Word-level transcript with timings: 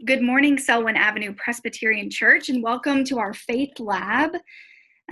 Good 0.00 0.22
morning, 0.22 0.58
Selwyn 0.58 0.96
Avenue 0.96 1.32
Presbyterian 1.34 2.10
Church, 2.10 2.48
and 2.48 2.60
welcome 2.60 3.04
to 3.04 3.18
our 3.18 3.32
Faith 3.32 3.78
Lab. 3.78 4.32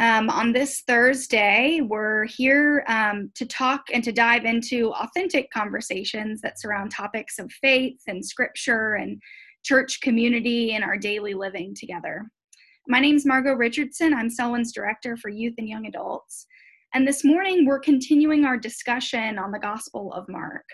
Um, 0.00 0.28
on 0.28 0.52
this 0.52 0.80
Thursday, 0.80 1.80
we're 1.80 2.24
here 2.24 2.82
um, 2.88 3.30
to 3.36 3.46
talk 3.46 3.84
and 3.92 4.02
to 4.02 4.10
dive 4.10 4.46
into 4.46 4.92
authentic 4.94 5.48
conversations 5.52 6.40
that 6.40 6.58
surround 6.58 6.90
topics 6.90 7.38
of 7.38 7.52
faith 7.60 8.00
and 8.08 8.24
scripture 8.24 8.94
and 8.94 9.22
church 9.62 10.00
community 10.00 10.72
and 10.72 10.82
our 10.82 10.96
daily 10.96 11.34
living 11.34 11.72
together. 11.78 12.28
My 12.88 12.98
name 12.98 13.14
is 13.14 13.26
Margot 13.26 13.52
Richardson. 13.52 14.12
I'm 14.12 14.30
Selwyn's 14.30 14.72
Director 14.72 15.16
for 15.16 15.28
Youth 15.28 15.54
and 15.58 15.68
Young 15.68 15.86
Adults. 15.86 16.46
And 16.94 17.06
this 17.06 17.22
morning, 17.22 17.64
we're 17.64 17.78
continuing 17.80 18.44
our 18.44 18.56
discussion 18.56 19.38
on 19.38 19.52
the 19.52 19.60
Gospel 19.60 20.12
of 20.14 20.28
Mark. 20.28 20.64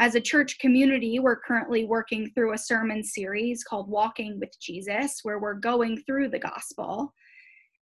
As 0.00 0.14
a 0.14 0.20
church 0.20 0.58
community, 0.58 1.18
we're 1.18 1.36
currently 1.36 1.84
working 1.84 2.30
through 2.30 2.54
a 2.54 2.58
sermon 2.58 3.04
series 3.04 3.62
called 3.62 3.90
Walking 3.90 4.40
with 4.40 4.58
Jesus, 4.58 5.20
where 5.24 5.38
we're 5.38 5.52
going 5.52 5.98
through 6.04 6.30
the 6.30 6.38
gospel. 6.38 7.12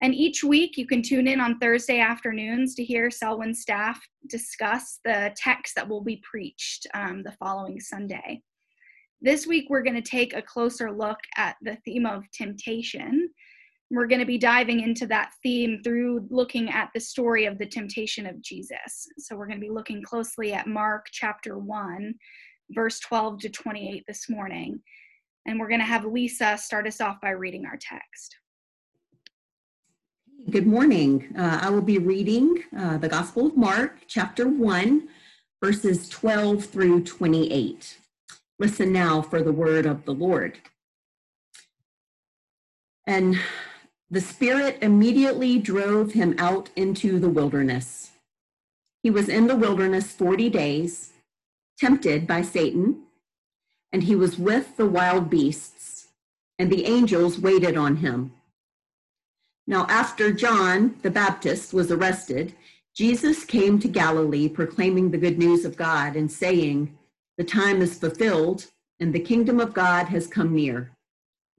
And 0.03 0.13
each 0.13 0.43
week, 0.43 0.77
you 0.77 0.85
can 0.85 1.01
tune 1.01 1.29
in 1.29 1.41
on 1.41 1.61
Thursday 1.61 2.01
afternoons 2.01 2.75
to 2.75 2.85
hear 2.85 3.09
Selwyn 3.09 3.55
staff 3.55 4.01
discuss 4.29 4.99
the 5.05 5.33
text 5.37 5.77
that 5.77 5.89
will 5.89 6.03
be 6.03 6.21
preached 6.29 6.89
um, 6.93 7.23
the 7.23 7.37
following 7.39 7.79
Sunday. 7.79 8.43
This 9.21 9.47
week, 9.47 9.67
we're 9.71 9.85
going 9.85 9.95
to 9.95 10.11
take 10.11 10.35
a 10.35 10.43
closer 10.43 10.91
look 10.91 11.19
at 11.37 11.55
the 11.63 11.79
theme 11.85 12.05
of 12.05 12.29
temptation 12.33 13.31
we're 13.91 14.07
going 14.07 14.21
to 14.21 14.27
be 14.27 14.39
diving 14.39 14.81
into 14.81 15.07
that 15.07 15.33
theme 15.43 15.81
through 15.83 16.27
looking 16.31 16.71
at 16.71 16.91
the 16.93 17.01
story 17.01 17.47
of 17.47 17.59
the 17.59 17.67
temptation 17.67 18.27
of 18.27 18.41
Jesus. 18.43 19.09
So 19.17 19.35
we're 19.35 19.47
going 19.47 19.61
to 19.61 19.67
be 19.67 19.73
looking 19.73 20.03
closely 20.03 20.53
at 20.53 20.67
Mark 20.67 21.07
chapter 21.11 21.59
1, 21.59 22.15
verse 22.71 23.01
12 23.01 23.41
to 23.41 23.49
28 23.49 24.05
this 24.07 24.29
morning. 24.29 24.81
And 25.47 25.59
we're 25.59 25.69
going 25.69 25.81
to 25.81 25.87
have 25.87 26.05
Lisa 26.05 26.59
start 26.59 26.87
us 26.87 27.01
off 27.01 27.17
by 27.23 27.31
reading 27.31 27.65
our 27.65 27.79
text. 27.81 28.37
Good 30.51 30.67
morning. 30.67 31.35
Uh, 31.37 31.61
I 31.63 31.71
will 31.71 31.83
be 31.83 31.99
reading 31.99 32.63
uh, 32.77 32.99
the 32.99 33.09
Gospel 33.09 33.47
of 33.47 33.57
Mark, 33.57 34.01
chapter 34.07 34.47
1, 34.47 35.09
verses 35.63 36.09
12 36.11 36.65
through 36.67 37.05
28. 37.05 37.99
Listen 38.59 38.93
now 38.93 39.23
for 39.23 39.43
the 39.43 39.53
word 39.53 39.87
of 39.87 40.05
the 40.05 40.13
Lord. 40.13 40.59
And 43.07 43.39
the 44.11 44.21
Spirit 44.21 44.79
immediately 44.81 45.59
drove 45.59 46.13
him 46.13 46.35
out 46.39 46.71
into 46.77 47.19
the 47.19 47.29
wilderness. 47.29 48.13
He 49.03 49.11
was 49.11 49.29
in 49.29 49.47
the 49.47 49.57
wilderness 49.57 50.13
40 50.13 50.49
days, 50.49 51.13
tempted 51.79 52.27
by 52.27 52.43
Satan, 52.43 53.03
and 53.93 54.03
he 54.03 54.17
was 54.17 54.39
with 54.39 54.77
the 54.77 54.87
wild 54.87 55.29
beasts, 55.29 56.09
and 56.59 56.71
the 56.71 56.87
angels 56.87 57.39
waited 57.39 57.77
on 57.77 57.97
him. 57.97 58.33
Now, 59.67 59.85
after 59.91 60.33
John 60.33 60.97
the 61.03 61.11
Baptist 61.11 61.75
was 61.75 61.93
arrested, 61.93 62.55
Jesus 62.97 63.45
came 63.45 63.79
to 63.79 63.89
Galilee 63.89 64.49
proclaiming 64.49 65.11
the 65.11 65.19
good 65.19 65.39
news 65.39 65.67
of 65.67 65.77
God 65.77 66.17
and 66.17 66.33
saying, 66.33 66.97
The 67.37 67.45
time 67.45 67.83
is 67.83 67.99
fulfilled, 67.99 68.67
and 68.99 69.13
the 69.13 69.21
kingdom 69.21 69.61
of 69.61 69.75
God 69.75 70.07
has 70.07 70.27
come 70.27 70.55
near. 70.55 70.93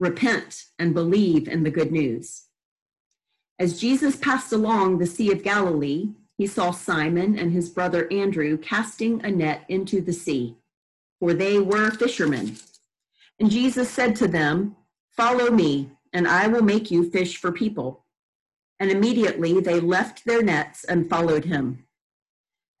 Repent 0.00 0.64
and 0.78 0.94
believe 0.94 1.46
in 1.46 1.62
the 1.62 1.70
good 1.70 1.92
news. 1.92 2.46
As 3.58 3.78
Jesus 3.78 4.16
passed 4.16 4.52
along 4.52 4.98
the 4.98 5.06
Sea 5.06 5.30
of 5.30 5.42
Galilee, 5.42 6.08
he 6.38 6.46
saw 6.46 6.70
Simon 6.70 7.38
and 7.38 7.52
his 7.52 7.68
brother 7.68 8.10
Andrew 8.10 8.56
casting 8.56 9.22
a 9.22 9.30
net 9.30 9.66
into 9.68 10.00
the 10.00 10.14
sea, 10.14 10.56
for 11.18 11.34
they 11.34 11.58
were 11.58 11.90
fishermen. 11.90 12.56
And 13.38 13.50
Jesus 13.50 13.90
said 13.90 14.16
to 14.16 14.26
them, 14.26 14.74
Follow 15.10 15.50
me, 15.50 15.90
and 16.14 16.26
I 16.26 16.46
will 16.46 16.62
make 16.62 16.90
you 16.90 17.10
fish 17.10 17.36
for 17.36 17.52
people. 17.52 18.06
And 18.78 18.90
immediately 18.90 19.60
they 19.60 19.80
left 19.80 20.24
their 20.24 20.42
nets 20.42 20.82
and 20.84 21.10
followed 21.10 21.44
him. 21.44 21.84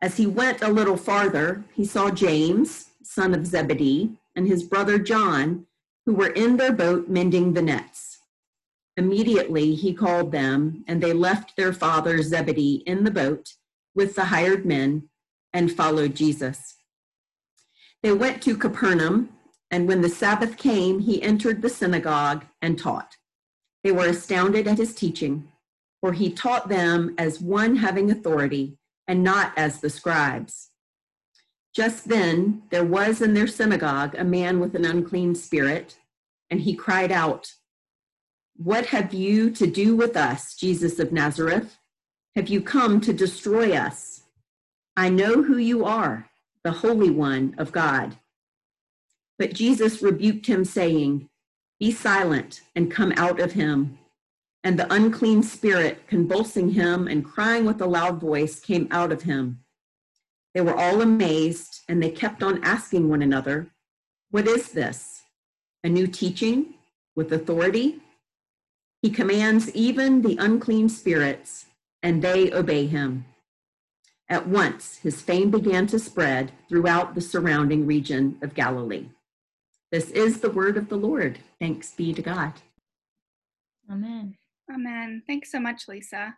As 0.00 0.16
he 0.16 0.26
went 0.26 0.62
a 0.62 0.72
little 0.72 0.96
farther, 0.96 1.64
he 1.74 1.84
saw 1.84 2.10
James, 2.10 2.92
son 3.02 3.34
of 3.34 3.46
Zebedee, 3.46 4.16
and 4.34 4.48
his 4.48 4.62
brother 4.62 4.98
John 4.98 5.66
who 6.10 6.16
were 6.16 6.30
in 6.30 6.56
their 6.56 6.72
boat 6.72 7.08
mending 7.08 7.52
the 7.52 7.62
nets. 7.62 8.18
Immediately 8.96 9.76
he 9.76 9.94
called 9.94 10.32
them, 10.32 10.84
and 10.88 11.00
they 11.00 11.12
left 11.12 11.56
their 11.56 11.72
father 11.72 12.20
Zebedee 12.20 12.82
in 12.84 13.04
the 13.04 13.12
boat 13.12 13.52
with 13.94 14.16
the 14.16 14.24
hired 14.24 14.66
men 14.66 15.08
and 15.52 15.70
followed 15.70 16.16
Jesus. 16.16 16.74
They 18.02 18.10
went 18.10 18.42
to 18.42 18.56
Capernaum, 18.56 19.28
and 19.70 19.86
when 19.86 20.00
the 20.00 20.08
Sabbath 20.08 20.56
came, 20.56 20.98
he 20.98 21.22
entered 21.22 21.62
the 21.62 21.68
synagogue 21.68 22.44
and 22.60 22.76
taught. 22.76 23.16
They 23.84 23.92
were 23.92 24.06
astounded 24.06 24.66
at 24.66 24.78
his 24.78 24.92
teaching, 24.92 25.46
for 26.00 26.12
he 26.12 26.32
taught 26.32 26.68
them 26.68 27.14
as 27.18 27.40
one 27.40 27.76
having 27.76 28.10
authority 28.10 28.78
and 29.06 29.22
not 29.22 29.52
as 29.56 29.78
the 29.78 29.90
scribes. 29.90 30.70
Just 31.72 32.08
then, 32.08 32.64
there 32.70 32.84
was 32.84 33.22
in 33.22 33.34
their 33.34 33.46
synagogue 33.46 34.16
a 34.18 34.24
man 34.24 34.58
with 34.58 34.74
an 34.74 34.84
unclean 34.84 35.36
spirit, 35.36 35.98
and 36.50 36.60
he 36.60 36.74
cried 36.74 37.12
out, 37.12 37.52
What 38.56 38.86
have 38.86 39.14
you 39.14 39.50
to 39.52 39.66
do 39.66 39.96
with 39.96 40.16
us, 40.16 40.54
Jesus 40.54 40.98
of 40.98 41.12
Nazareth? 41.12 41.78
Have 42.36 42.48
you 42.48 42.60
come 42.60 43.00
to 43.00 43.12
destroy 43.12 43.72
us? 43.72 44.22
I 44.96 45.08
know 45.08 45.42
who 45.42 45.56
you 45.56 45.84
are, 45.84 46.28
the 46.62 46.72
Holy 46.72 47.10
One 47.10 47.54
of 47.58 47.72
God. 47.72 48.16
But 49.38 49.54
Jesus 49.54 50.02
rebuked 50.02 50.46
him, 50.46 50.64
saying, 50.64 51.28
Be 51.78 51.90
silent 51.90 52.60
and 52.76 52.90
come 52.90 53.12
out 53.16 53.40
of 53.40 53.52
him. 53.52 53.98
And 54.62 54.78
the 54.78 54.92
unclean 54.92 55.42
spirit, 55.42 56.06
convulsing 56.06 56.70
him 56.70 57.08
and 57.08 57.24
crying 57.24 57.64
with 57.64 57.80
a 57.80 57.86
loud 57.86 58.20
voice, 58.20 58.60
came 58.60 58.86
out 58.90 59.10
of 59.10 59.22
him. 59.22 59.60
They 60.52 60.60
were 60.60 60.76
all 60.76 61.00
amazed, 61.00 61.80
and 61.88 62.02
they 62.02 62.10
kept 62.10 62.42
on 62.42 62.62
asking 62.62 63.08
one 63.08 63.22
another, 63.22 63.72
What 64.30 64.46
is 64.46 64.72
this? 64.72 65.19
A 65.82 65.88
new 65.88 66.06
teaching 66.06 66.74
with 67.16 67.32
authority? 67.32 68.00
He 69.02 69.10
commands 69.10 69.74
even 69.74 70.20
the 70.20 70.36
unclean 70.36 70.88
spirits, 70.88 71.66
and 72.02 72.22
they 72.22 72.52
obey 72.52 72.86
him. 72.86 73.24
At 74.28 74.46
once, 74.46 74.98
his 74.98 75.22
fame 75.22 75.50
began 75.50 75.86
to 75.88 75.98
spread 75.98 76.52
throughout 76.68 77.14
the 77.14 77.20
surrounding 77.20 77.86
region 77.86 78.38
of 78.42 78.54
Galilee. 78.54 79.08
This 79.90 80.10
is 80.10 80.40
the 80.40 80.50
word 80.50 80.76
of 80.76 80.88
the 80.88 80.96
Lord. 80.96 81.40
Thanks 81.58 81.92
be 81.92 82.12
to 82.12 82.22
God. 82.22 82.52
Amen. 83.90 84.36
Amen. 84.72 85.22
Thanks 85.26 85.50
so 85.50 85.58
much, 85.58 85.88
Lisa. 85.88 86.36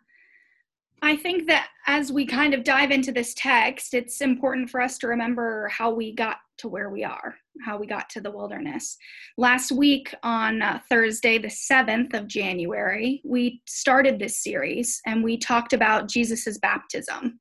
I 1.03 1.17
think 1.17 1.47
that 1.47 1.67
as 1.85 2.11
we 2.11 2.25
kind 2.25 2.53
of 2.53 2.63
dive 2.63 2.89
into 2.89 3.11
this 3.11 3.33
text, 3.35 3.93
it's 3.93 4.21
important 4.21 4.69
for 4.69 4.81
us 4.81 4.97
to 4.99 5.07
remember 5.07 5.67
how 5.67 5.93
we 5.93 6.13
got 6.13 6.37
to 6.57 6.67
where 6.67 6.89
we 6.89 7.03
are, 7.03 7.35
how 7.65 7.77
we 7.77 7.87
got 7.87 8.09
to 8.11 8.21
the 8.21 8.31
wilderness. 8.31 8.97
Last 9.37 9.71
week 9.71 10.13
on 10.23 10.61
uh, 10.61 10.79
Thursday, 10.89 11.37
the 11.37 11.47
7th 11.47 12.13
of 12.13 12.27
January, 12.27 13.21
we 13.23 13.61
started 13.67 14.19
this 14.19 14.43
series 14.43 15.01
and 15.05 15.23
we 15.23 15.37
talked 15.37 15.73
about 15.73 16.09
Jesus's 16.09 16.57
baptism. 16.59 17.39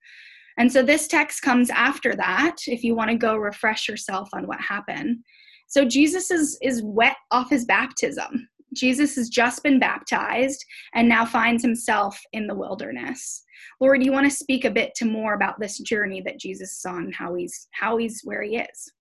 And 0.59 0.71
so 0.71 0.83
this 0.83 1.09
text 1.09 1.43
comes 1.43 1.71
after 1.71 2.15
that 2.17 2.57
if 2.67 2.85
you 2.85 2.95
want 2.95 3.11
to 3.11 3.17
go 3.17 3.37
refresh 3.37 3.89
yourself 3.89 4.29
on 4.33 4.47
what 4.47 4.61
happened. 4.61 5.19
So 5.67 5.87
Jesus 5.87 6.31
is 6.31 6.59
is 6.61 6.83
wet 6.83 7.17
off 7.31 7.49
his 7.49 7.65
baptism. 7.65 8.49
Jesus 8.75 9.17
has 9.17 9.29
just 9.29 9.63
been 9.63 9.79
baptized 9.79 10.65
and 10.95 11.09
now 11.09 11.25
finds 11.25 11.63
himself 11.63 12.19
in 12.33 12.47
the 12.47 12.55
wilderness. 12.55 13.45
Lori, 13.81 14.05
you 14.05 14.13
want 14.13 14.31
to 14.31 14.37
speak 14.37 14.65
a 14.65 14.71
bit 14.71 14.95
to 14.97 15.05
more 15.05 15.35
about 15.35 15.61
this 15.61 15.79
journey 15.79 16.23
that 16.25 16.39
Jesus 16.39 16.79
is 16.79 16.85
on, 16.87 17.13
how 17.13 17.35
he's 17.35 17.69
how 17.73 17.97
he's 17.97 18.21
where 18.25 18.43
he 18.43 18.57
is? 18.57 18.93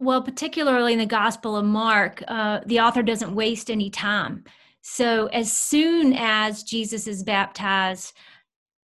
Well, 0.00 0.22
particularly 0.22 0.92
in 0.92 1.00
the 1.00 1.06
Gospel 1.06 1.56
of 1.56 1.64
Mark, 1.64 2.22
uh, 2.28 2.60
the 2.66 2.80
author 2.80 3.02
doesn't 3.02 3.34
waste 3.34 3.70
any 3.70 3.90
time. 3.90 4.44
So 4.80 5.26
as 5.26 5.52
soon 5.52 6.14
as 6.14 6.62
Jesus 6.62 7.08
is 7.08 7.24
baptized, 7.24 8.14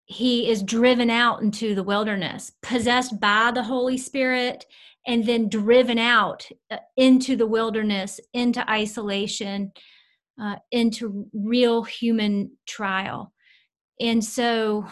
he 0.06 0.50
is 0.50 0.64
driven 0.64 1.10
out 1.10 1.42
into 1.42 1.76
the 1.76 1.84
wilderness, 1.84 2.52
possessed 2.62 3.20
by 3.20 3.52
the 3.54 3.64
Holy 3.64 3.98
Spirit, 3.98 4.66
and 5.06 5.26
then 5.26 5.50
driven 5.50 5.98
out 5.98 6.48
uh, 6.70 6.78
into 6.96 7.36
the 7.36 7.48
wilderness, 7.48 8.20
into 8.34 8.70
isolation, 8.70 9.72
uh, 10.42 10.56
into 10.72 11.28
real 11.34 11.84
human 11.84 12.52
trial. 12.68 13.34
And 14.00 14.24
so 14.24 14.86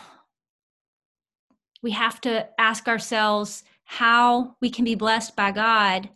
we 1.81 1.91
have 1.91 2.19
to 2.21 2.47
ask 2.59 2.87
ourselves 2.87 3.63
how 3.91 4.55
we 4.61 4.69
can 4.69 4.85
be 4.85 4.93
blessed 4.93 5.35
by 5.35 5.51
God 5.51 6.07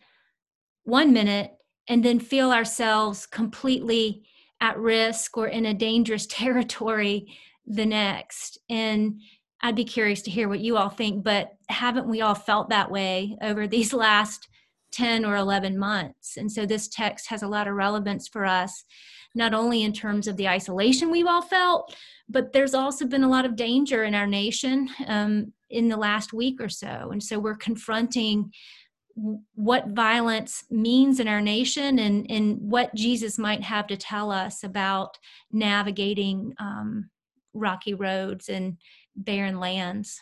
one 0.83 1.11
minute 1.11 1.53
and 1.87 2.05
then 2.05 2.19
feel 2.19 2.51
ourselves 2.51 3.25
completely 3.25 4.21
at 4.61 4.77
risk 4.77 5.35
or 5.35 5.47
in 5.47 5.65
a 5.65 5.73
dangerous 5.73 6.27
territory 6.29 7.35
the 7.65 7.85
next. 7.87 8.59
And 8.69 9.19
I'd 9.59 9.75
be 9.75 9.85
curious 9.85 10.21
to 10.21 10.31
hear 10.31 10.47
what 10.47 10.59
you 10.59 10.77
all 10.77 10.89
think, 10.89 11.23
but 11.23 11.53
haven't 11.67 12.07
we 12.07 12.21
all 12.21 12.35
felt 12.35 12.69
that 12.69 12.91
way 12.91 13.35
over 13.41 13.65
these 13.65 13.91
last 13.91 14.49
10 14.91 15.25
or 15.25 15.35
11 15.35 15.75
months. 15.75 16.37
And 16.37 16.51
so 16.51 16.67
this 16.67 16.87
text 16.87 17.27
has 17.29 17.41
a 17.41 17.47
lot 17.47 17.67
of 17.67 17.73
relevance 17.73 18.27
for 18.27 18.45
us, 18.45 18.83
not 19.35 19.53
only 19.53 19.83
in 19.83 19.93
terms 19.93 20.27
of 20.27 20.37
the 20.37 20.47
isolation 20.47 21.09
we've 21.09 21.27
all 21.27 21.41
felt, 21.41 21.95
but 22.29 22.53
there's 22.53 22.73
also 22.73 23.05
been 23.05 23.23
a 23.23 23.29
lot 23.29 23.45
of 23.45 23.55
danger 23.55 24.03
in 24.03 24.15
our 24.15 24.27
nation 24.27 24.89
um, 25.07 25.53
in 25.69 25.89
the 25.89 25.97
last 25.97 26.33
week 26.33 26.61
or 26.61 26.69
so. 26.69 27.09
And 27.11 27.21
so 27.21 27.39
we're 27.39 27.55
confronting 27.55 28.51
what 29.55 29.89
violence 29.89 30.63
means 30.71 31.19
in 31.19 31.27
our 31.27 31.41
nation 31.41 31.99
and, 31.99 32.29
and 32.31 32.59
what 32.59 32.93
Jesus 32.95 33.37
might 33.37 33.61
have 33.61 33.87
to 33.87 33.97
tell 33.97 34.31
us 34.31 34.63
about 34.63 35.17
navigating 35.51 36.53
um, 36.59 37.09
rocky 37.53 37.93
roads 37.93 38.49
and 38.49 38.77
barren 39.15 39.59
lands. 39.59 40.19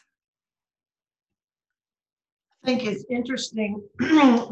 I 2.64 2.68
think 2.68 2.86
it's 2.86 3.06
interesting. 3.10 3.82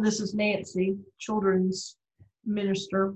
this 0.02 0.20
is 0.20 0.34
Nancy, 0.34 0.98
children's 1.20 1.98
minister. 2.46 3.14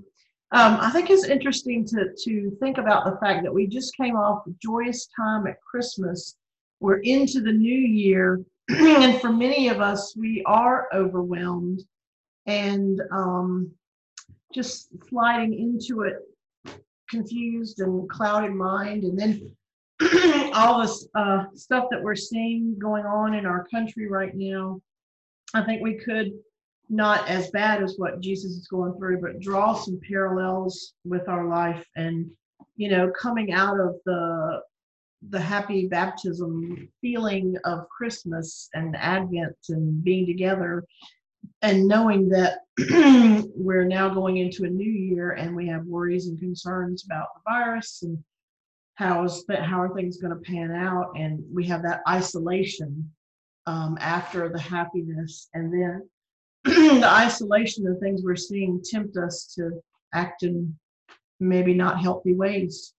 Um, 0.54 0.78
I 0.80 0.88
think 0.90 1.10
it's 1.10 1.24
interesting 1.24 1.84
to 1.86 2.14
to 2.16 2.56
think 2.60 2.78
about 2.78 3.04
the 3.04 3.18
fact 3.18 3.42
that 3.42 3.52
we 3.52 3.66
just 3.66 3.96
came 3.96 4.14
off 4.14 4.46
a 4.46 4.52
joyous 4.62 5.08
time 5.08 5.48
at 5.48 5.60
Christmas. 5.60 6.36
We're 6.78 7.00
into 7.00 7.40
the 7.40 7.50
new 7.50 7.76
year, 7.76 8.40
and 8.68 9.20
for 9.20 9.32
many 9.32 9.66
of 9.66 9.80
us, 9.80 10.14
we 10.16 10.44
are 10.46 10.88
overwhelmed 10.94 11.82
and 12.46 13.02
um, 13.10 13.72
just 14.54 14.90
sliding 15.08 15.58
into 15.58 16.02
it, 16.02 16.18
confused 17.10 17.80
and 17.80 18.08
clouded 18.08 18.52
mind, 18.52 19.02
and 19.02 19.18
then 19.18 19.50
all 20.54 20.80
this 20.80 21.08
uh, 21.16 21.46
stuff 21.54 21.86
that 21.90 22.00
we're 22.00 22.14
seeing 22.14 22.78
going 22.78 23.06
on 23.06 23.34
in 23.34 23.44
our 23.44 23.66
country 23.74 24.08
right 24.08 24.36
now, 24.36 24.80
I 25.52 25.62
think 25.62 25.82
we 25.82 25.94
could 25.94 26.30
not 26.88 27.28
as 27.28 27.50
bad 27.50 27.82
as 27.82 27.94
what 27.96 28.20
Jesus 28.20 28.52
is 28.52 28.68
going 28.68 28.94
through, 28.94 29.20
but 29.20 29.40
draw 29.40 29.74
some 29.74 30.00
parallels 30.08 30.94
with 31.04 31.28
our 31.28 31.48
life 31.48 31.84
and 31.96 32.30
you 32.76 32.88
know 32.88 33.10
coming 33.18 33.52
out 33.52 33.78
of 33.78 33.96
the 34.04 34.60
the 35.30 35.40
happy 35.40 35.86
baptism 35.86 36.88
feeling 37.00 37.56
of 37.64 37.88
Christmas 37.88 38.68
and 38.74 38.94
Advent 38.96 39.56
and 39.70 40.04
being 40.04 40.26
together 40.26 40.84
and 41.62 41.88
knowing 41.88 42.28
that 42.28 42.58
we're 43.56 43.84
now 43.84 44.08
going 44.08 44.36
into 44.36 44.64
a 44.64 44.68
new 44.68 44.90
year 44.90 45.32
and 45.32 45.54
we 45.54 45.66
have 45.66 45.84
worries 45.86 46.26
and 46.26 46.38
concerns 46.38 47.04
about 47.06 47.28
the 47.34 47.40
virus 47.50 48.02
and 48.02 48.18
how 48.96 49.24
is 49.24 49.44
that 49.46 49.62
how 49.62 49.80
are 49.80 49.94
things 49.94 50.18
going 50.18 50.32
to 50.32 50.50
pan 50.50 50.70
out? 50.70 51.12
And 51.16 51.42
we 51.52 51.64
have 51.66 51.82
that 51.82 52.00
isolation 52.08 53.10
um, 53.66 53.96
after 54.00 54.48
the 54.48 54.60
happiness 54.60 55.48
and 55.54 55.72
then 55.72 56.08
the 57.00 57.08
isolation 57.08 57.86
of 57.86 57.98
things 57.98 58.22
we're 58.24 58.36
seeing 58.36 58.82
tempt 58.82 59.16
us 59.16 59.52
to 59.54 59.70
act 60.12 60.42
in 60.42 60.74
maybe 61.40 61.74
not 61.74 62.00
healthy 62.00 62.34
ways 62.34 62.94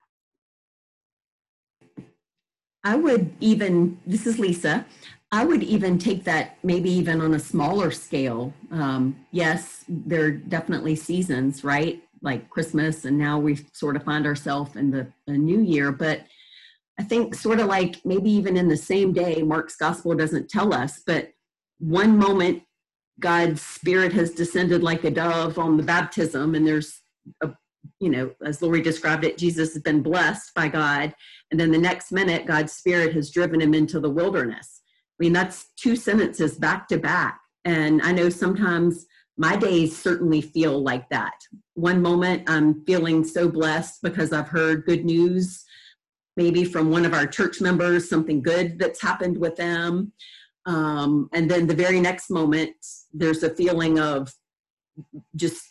I 2.84 2.96
would 2.96 3.34
even, 3.40 4.00
this 4.06 4.28
is 4.28 4.38
Lisa, 4.38 4.86
I 5.32 5.44
would 5.44 5.64
even 5.64 5.98
take 5.98 6.24
that 6.26 6.60
maybe 6.64 6.92
even 6.92 7.20
on 7.20 7.34
a 7.34 7.40
smaller 7.40 7.90
scale. 7.90 8.54
Um, 8.70 9.26
yes, 9.32 9.84
there 9.90 10.26
are 10.26 10.32
definitely 10.32 10.96
seasons, 10.96 11.64
right? 11.64 12.04
like 12.26 12.50
Christmas, 12.50 13.06
and 13.06 13.18
now 13.18 13.40
we 13.40 13.60
sort 13.72 13.96
of 13.96 14.04
find 14.04 14.26
ourselves 14.26 14.76
in 14.76 14.92
the, 14.92 15.08
the 15.28 15.38
new 15.38 15.62
year. 15.62 15.92
But 15.92 16.22
I 17.00 17.04
think, 17.04 17.36
sort 17.36 17.60
of 17.60 17.68
like 17.68 18.04
maybe 18.04 18.30
even 18.32 18.58
in 18.58 18.68
the 18.68 18.76
same 18.76 19.14
day, 19.14 19.42
Mark's 19.44 19.78
gospel 19.78 20.16
doesn't 20.16 20.50
tell 20.50 20.74
us, 20.74 21.02
but 21.06 21.30
one 21.80 22.18
moment 22.18 22.64
God's 23.20 23.62
spirit 23.62 24.14
has 24.14 24.32
descended 24.32 24.84
like 24.84 25.04
a 25.04 25.12
dove 25.12 25.58
on 25.58 25.78
the 25.78 25.84
baptism, 25.84 26.56
and 26.56 26.68
there's 26.68 27.02
a 27.42 27.52
you 28.00 28.10
know, 28.10 28.32
as 28.44 28.62
Lori 28.62 28.82
described 28.82 29.24
it, 29.24 29.38
Jesus 29.38 29.74
has 29.74 29.82
been 29.82 30.02
blessed 30.02 30.54
by 30.56 30.68
God. 30.68 31.14
And 31.52 31.60
then 31.60 31.72
the 31.72 31.78
next 31.78 32.12
minute, 32.12 32.46
God's 32.46 32.74
spirit 32.74 33.14
has 33.14 33.32
driven 33.32 33.62
him 33.62 33.74
into 33.74 34.00
the 34.00 34.10
wilderness. 34.10 34.82
I 35.20 35.24
mean, 35.24 35.34
that's 35.34 35.68
two 35.78 35.96
sentences 35.96 36.58
back 36.58 36.88
to 36.90 36.98
back. 36.98 37.40
And 37.64 38.02
I 38.02 38.12
know 38.12 38.30
sometimes 38.30 39.06
my 39.38 39.56
days 39.56 39.98
certainly 39.98 40.42
feel 40.42 40.82
like 40.82 41.10
that. 41.10 41.34
One 41.74 42.02
moment 42.02 42.50
I'm 42.50 42.84
feeling 42.86 43.24
so 43.24 43.50
blessed 43.50 44.02
because 44.02 44.32
I've 44.32 44.48
heard 44.48 44.86
good 44.86 45.06
news, 45.06 45.64
maybe 46.38 46.64
from 46.64 46.90
one 46.90 47.06
of 47.06 47.14
our 47.14 47.28
church 47.28 47.62
members, 47.62 48.10
something 48.10 48.42
good 48.42 48.80
that's 48.80 49.02
happened 49.02 49.38
with 49.38 49.56
them. 49.56 50.12
Um, 50.66 51.30
and 51.34 51.50
then 51.50 51.68
the 51.68 51.76
very 51.76 52.00
next 52.00 52.30
moment, 52.30 52.76
there's 53.18 53.44
a 53.44 53.50
feeling 53.50 54.00
of 54.00 54.34
just 55.36 55.62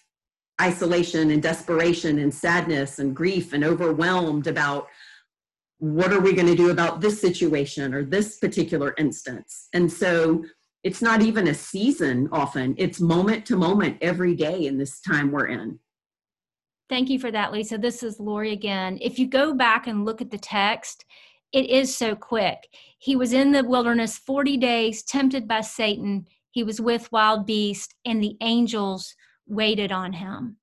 isolation 0.60 1.30
and 1.30 1.42
desperation 1.42 2.18
and 2.18 2.32
sadness 2.32 2.98
and 2.98 3.14
grief 3.14 3.52
and 3.52 3.64
overwhelmed 3.64 4.46
about 4.46 4.86
what 5.78 6.12
are 6.12 6.20
we 6.20 6.32
going 6.32 6.46
to 6.46 6.54
do 6.54 6.70
about 6.70 7.00
this 7.00 7.20
situation 7.20 7.92
or 7.92 8.04
this 8.04 8.38
particular 8.38 8.94
instance. 8.96 9.68
And 9.72 9.92
so 9.92 10.44
it's 10.82 11.02
not 11.02 11.22
even 11.22 11.48
a 11.48 11.54
season 11.54 12.28
often, 12.30 12.74
it's 12.78 13.00
moment 13.00 13.46
to 13.46 13.56
moment 13.56 13.98
every 14.00 14.34
day 14.34 14.66
in 14.66 14.78
this 14.78 15.00
time 15.00 15.32
we're 15.32 15.46
in. 15.46 15.78
Thank 16.88 17.08
you 17.08 17.18
for 17.18 17.30
that, 17.30 17.52
Lisa. 17.52 17.78
This 17.78 18.02
is 18.02 18.20
Lori 18.20 18.52
again. 18.52 18.98
If 19.00 19.18
you 19.18 19.26
go 19.26 19.54
back 19.54 19.86
and 19.86 20.04
look 20.04 20.20
at 20.20 20.30
the 20.30 20.38
text, 20.38 21.04
it 21.52 21.70
is 21.70 21.96
so 21.96 22.14
quick. 22.14 22.68
He 22.98 23.16
was 23.16 23.32
in 23.32 23.52
the 23.52 23.64
wilderness 23.64 24.18
40 24.18 24.58
days, 24.58 25.02
tempted 25.02 25.48
by 25.48 25.62
Satan. 25.62 26.26
He 26.54 26.62
was 26.62 26.80
with 26.80 27.10
wild 27.10 27.46
beasts, 27.46 27.92
and 28.04 28.22
the 28.22 28.36
angels 28.40 29.16
waited 29.48 29.90
on 29.90 30.12
him. 30.12 30.56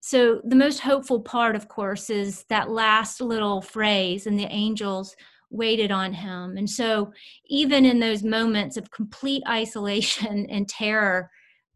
So, 0.00 0.42
the 0.44 0.56
most 0.56 0.80
hopeful 0.80 1.20
part, 1.20 1.56
of 1.56 1.68
course, 1.68 2.10
is 2.10 2.44
that 2.50 2.68
last 2.68 3.18
little 3.18 3.62
phrase, 3.62 4.26
and 4.26 4.38
the 4.38 4.52
angels 4.52 5.16
waited 5.48 5.90
on 5.90 6.12
him. 6.12 6.58
And 6.58 6.68
so, 6.68 7.14
even 7.46 7.86
in 7.86 7.98
those 7.98 8.22
moments 8.22 8.76
of 8.76 8.90
complete 8.90 9.42
isolation 9.48 10.44
and 10.50 10.68
terror, 10.68 11.30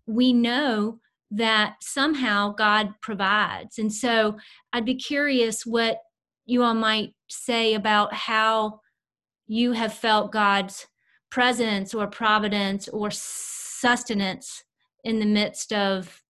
we 0.07 0.35
know 0.35 1.01
that 1.31 1.77
somehow 1.81 2.53
God 2.53 2.91
provides. 3.01 3.79
And 3.79 3.91
so, 3.91 4.37
I'd 4.75 4.85
be 4.85 4.97
curious 4.97 5.65
what 5.65 6.01
you 6.45 6.63
all 6.63 6.75
might 6.75 7.15
say 7.31 7.73
about 7.73 8.13
how 8.13 8.81
you 9.47 9.73
have 9.73 9.95
felt 9.95 10.31
God's 10.31 10.87
presence 11.31 11.95
or 11.95 12.07
providence 12.07 12.89
or 12.89 13.11
sustenance 13.11 14.65
in 15.05 15.19
the 15.21 15.27
midst 15.27 15.73
of 15.73 16.23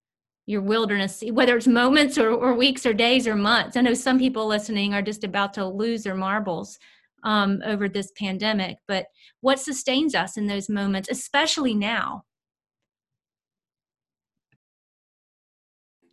your 0.46 0.62
wilderness, 0.62 1.22
whether 1.32 1.56
it's 1.56 1.66
moments 1.66 2.18
or, 2.18 2.30
or 2.30 2.54
weeks 2.54 2.86
or 2.86 2.92
days 2.92 3.26
or 3.26 3.34
months. 3.34 3.76
I 3.76 3.80
know 3.80 3.94
some 3.94 4.18
people 4.18 4.46
listening 4.46 4.94
are 4.94 5.02
just 5.02 5.24
about 5.24 5.54
to 5.54 5.66
lose 5.66 6.04
their 6.04 6.14
marbles 6.14 6.78
um, 7.24 7.60
over 7.64 7.88
this 7.88 8.12
pandemic. 8.16 8.78
But 8.86 9.06
what 9.40 9.58
sustains 9.58 10.14
us 10.14 10.36
in 10.36 10.46
those 10.46 10.68
moments, 10.68 11.08
especially 11.10 11.74
now? 11.74 12.24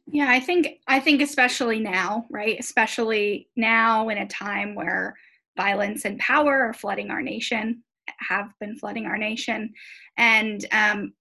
Yeah, 0.07 0.29
I 0.29 0.39
think 0.39 0.79
I 0.87 0.99
think 0.99 1.21
especially 1.21 1.79
now, 1.79 2.25
right? 2.29 2.57
Especially 2.59 3.49
now 3.55 4.09
in 4.09 4.17
a 4.17 4.27
time 4.27 4.75
where 4.75 5.15
violence 5.57 6.05
and 6.05 6.19
power 6.19 6.67
are 6.67 6.73
flooding 6.73 7.09
our 7.09 7.21
nation, 7.21 7.83
have 8.19 8.49
been 8.59 8.77
flooding 8.77 9.05
our 9.05 9.17
nation, 9.17 9.71
and 10.17 10.65
um, 10.71 11.13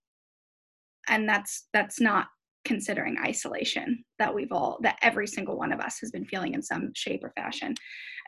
and 1.09 1.29
that's 1.29 1.69
that's 1.73 2.01
not 2.01 2.27
considering 2.65 3.17
isolation 3.19 4.05
that 4.19 4.33
we've 4.33 4.53
all 4.53 4.79
that 4.83 4.99
every 5.03 5.27
single 5.27 5.59
one 5.59 5.73
of 5.73 5.81
us 5.81 5.99
has 5.99 6.13
been 6.13 6.25
feeling 6.25 6.55
in 6.55 6.63
some 6.63 6.93
shape 6.95 7.25
or 7.25 7.33
fashion. 7.37 7.75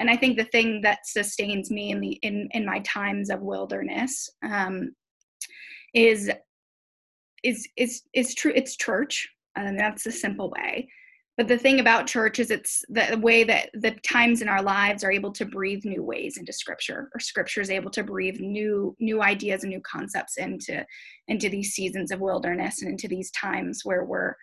And 0.00 0.10
i 0.10 0.16
think 0.16 0.36
the 0.36 0.44
thing 0.46 0.80
that 0.82 1.06
sustains 1.06 1.70
me 1.70 1.92
in 1.92 2.00
the 2.00 2.12
in 2.22 2.48
in 2.50 2.66
my 2.66 2.80
times 2.80 3.30
of 3.30 3.40
wilderness 3.40 4.28
um 4.44 4.92
is 5.94 6.30
is 7.44 7.68
is 7.76 8.02
is 8.12 8.34
true 8.34 8.52
it's 8.54 8.76
church. 8.76 9.28
And 9.56 9.78
that's 9.78 10.02
the 10.02 10.10
simple 10.10 10.50
way 10.50 10.88
but 11.36 11.48
the 11.48 11.58
thing 11.58 11.80
about 11.80 12.06
church 12.06 12.38
is 12.38 12.50
it's 12.50 12.84
the 12.88 13.18
way 13.20 13.42
that 13.42 13.70
the 13.74 13.90
times 14.06 14.40
in 14.40 14.48
our 14.48 14.62
lives 14.62 15.02
are 15.02 15.10
able 15.10 15.32
to 15.32 15.44
breathe 15.44 15.84
new 15.84 16.02
ways 16.02 16.36
into 16.36 16.52
scripture 16.52 17.10
or 17.12 17.20
scripture 17.20 17.60
is 17.60 17.70
able 17.70 17.90
to 17.90 18.04
breathe 18.04 18.38
new 18.40 18.94
new 19.00 19.20
ideas 19.20 19.64
and 19.64 19.72
new 19.72 19.80
concepts 19.80 20.36
into 20.36 20.84
into 21.28 21.48
these 21.48 21.72
seasons 21.72 22.12
of 22.12 22.20
wilderness 22.20 22.82
and 22.82 22.90
into 22.90 23.08
these 23.08 23.30
times 23.32 23.80
where 23.84 24.04
we're 24.04 24.34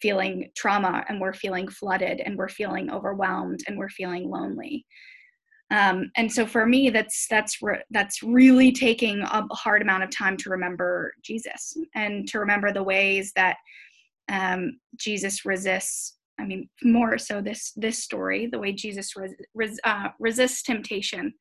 feeling 0.00 0.50
trauma 0.56 1.04
and 1.08 1.20
we're 1.20 1.32
feeling 1.32 1.68
flooded 1.68 2.20
and 2.20 2.36
we're 2.36 2.48
feeling 2.48 2.90
overwhelmed 2.90 3.60
and 3.68 3.78
we're 3.78 3.88
feeling 3.88 4.28
lonely. 4.28 4.84
Um, 5.70 6.10
and 6.16 6.30
so 6.30 6.46
for 6.46 6.66
me 6.66 6.90
that's 6.90 7.26
that's 7.28 7.62
re- 7.62 7.82
that's 7.90 8.22
really 8.22 8.72
taking 8.72 9.22
a 9.22 9.46
hard 9.54 9.82
amount 9.82 10.02
of 10.02 10.10
time 10.10 10.36
to 10.36 10.50
remember 10.50 11.14
jesus 11.22 11.74
and 11.94 12.28
to 12.28 12.38
remember 12.38 12.70
the 12.70 12.82
ways 12.82 13.32
that 13.34 13.56
um, 14.30 14.78
jesus 14.98 15.46
resists 15.46 16.18
I 16.38 16.44
mean, 16.44 16.68
more 16.82 17.18
so 17.18 17.40
this 17.40 17.72
this 17.76 18.02
story, 18.02 18.46
the 18.46 18.58
way 18.58 18.72
Jesus 18.72 19.14
res, 19.16 19.32
res, 19.54 19.78
uh, 19.84 20.08
resists 20.18 20.62
temptation 20.62 21.32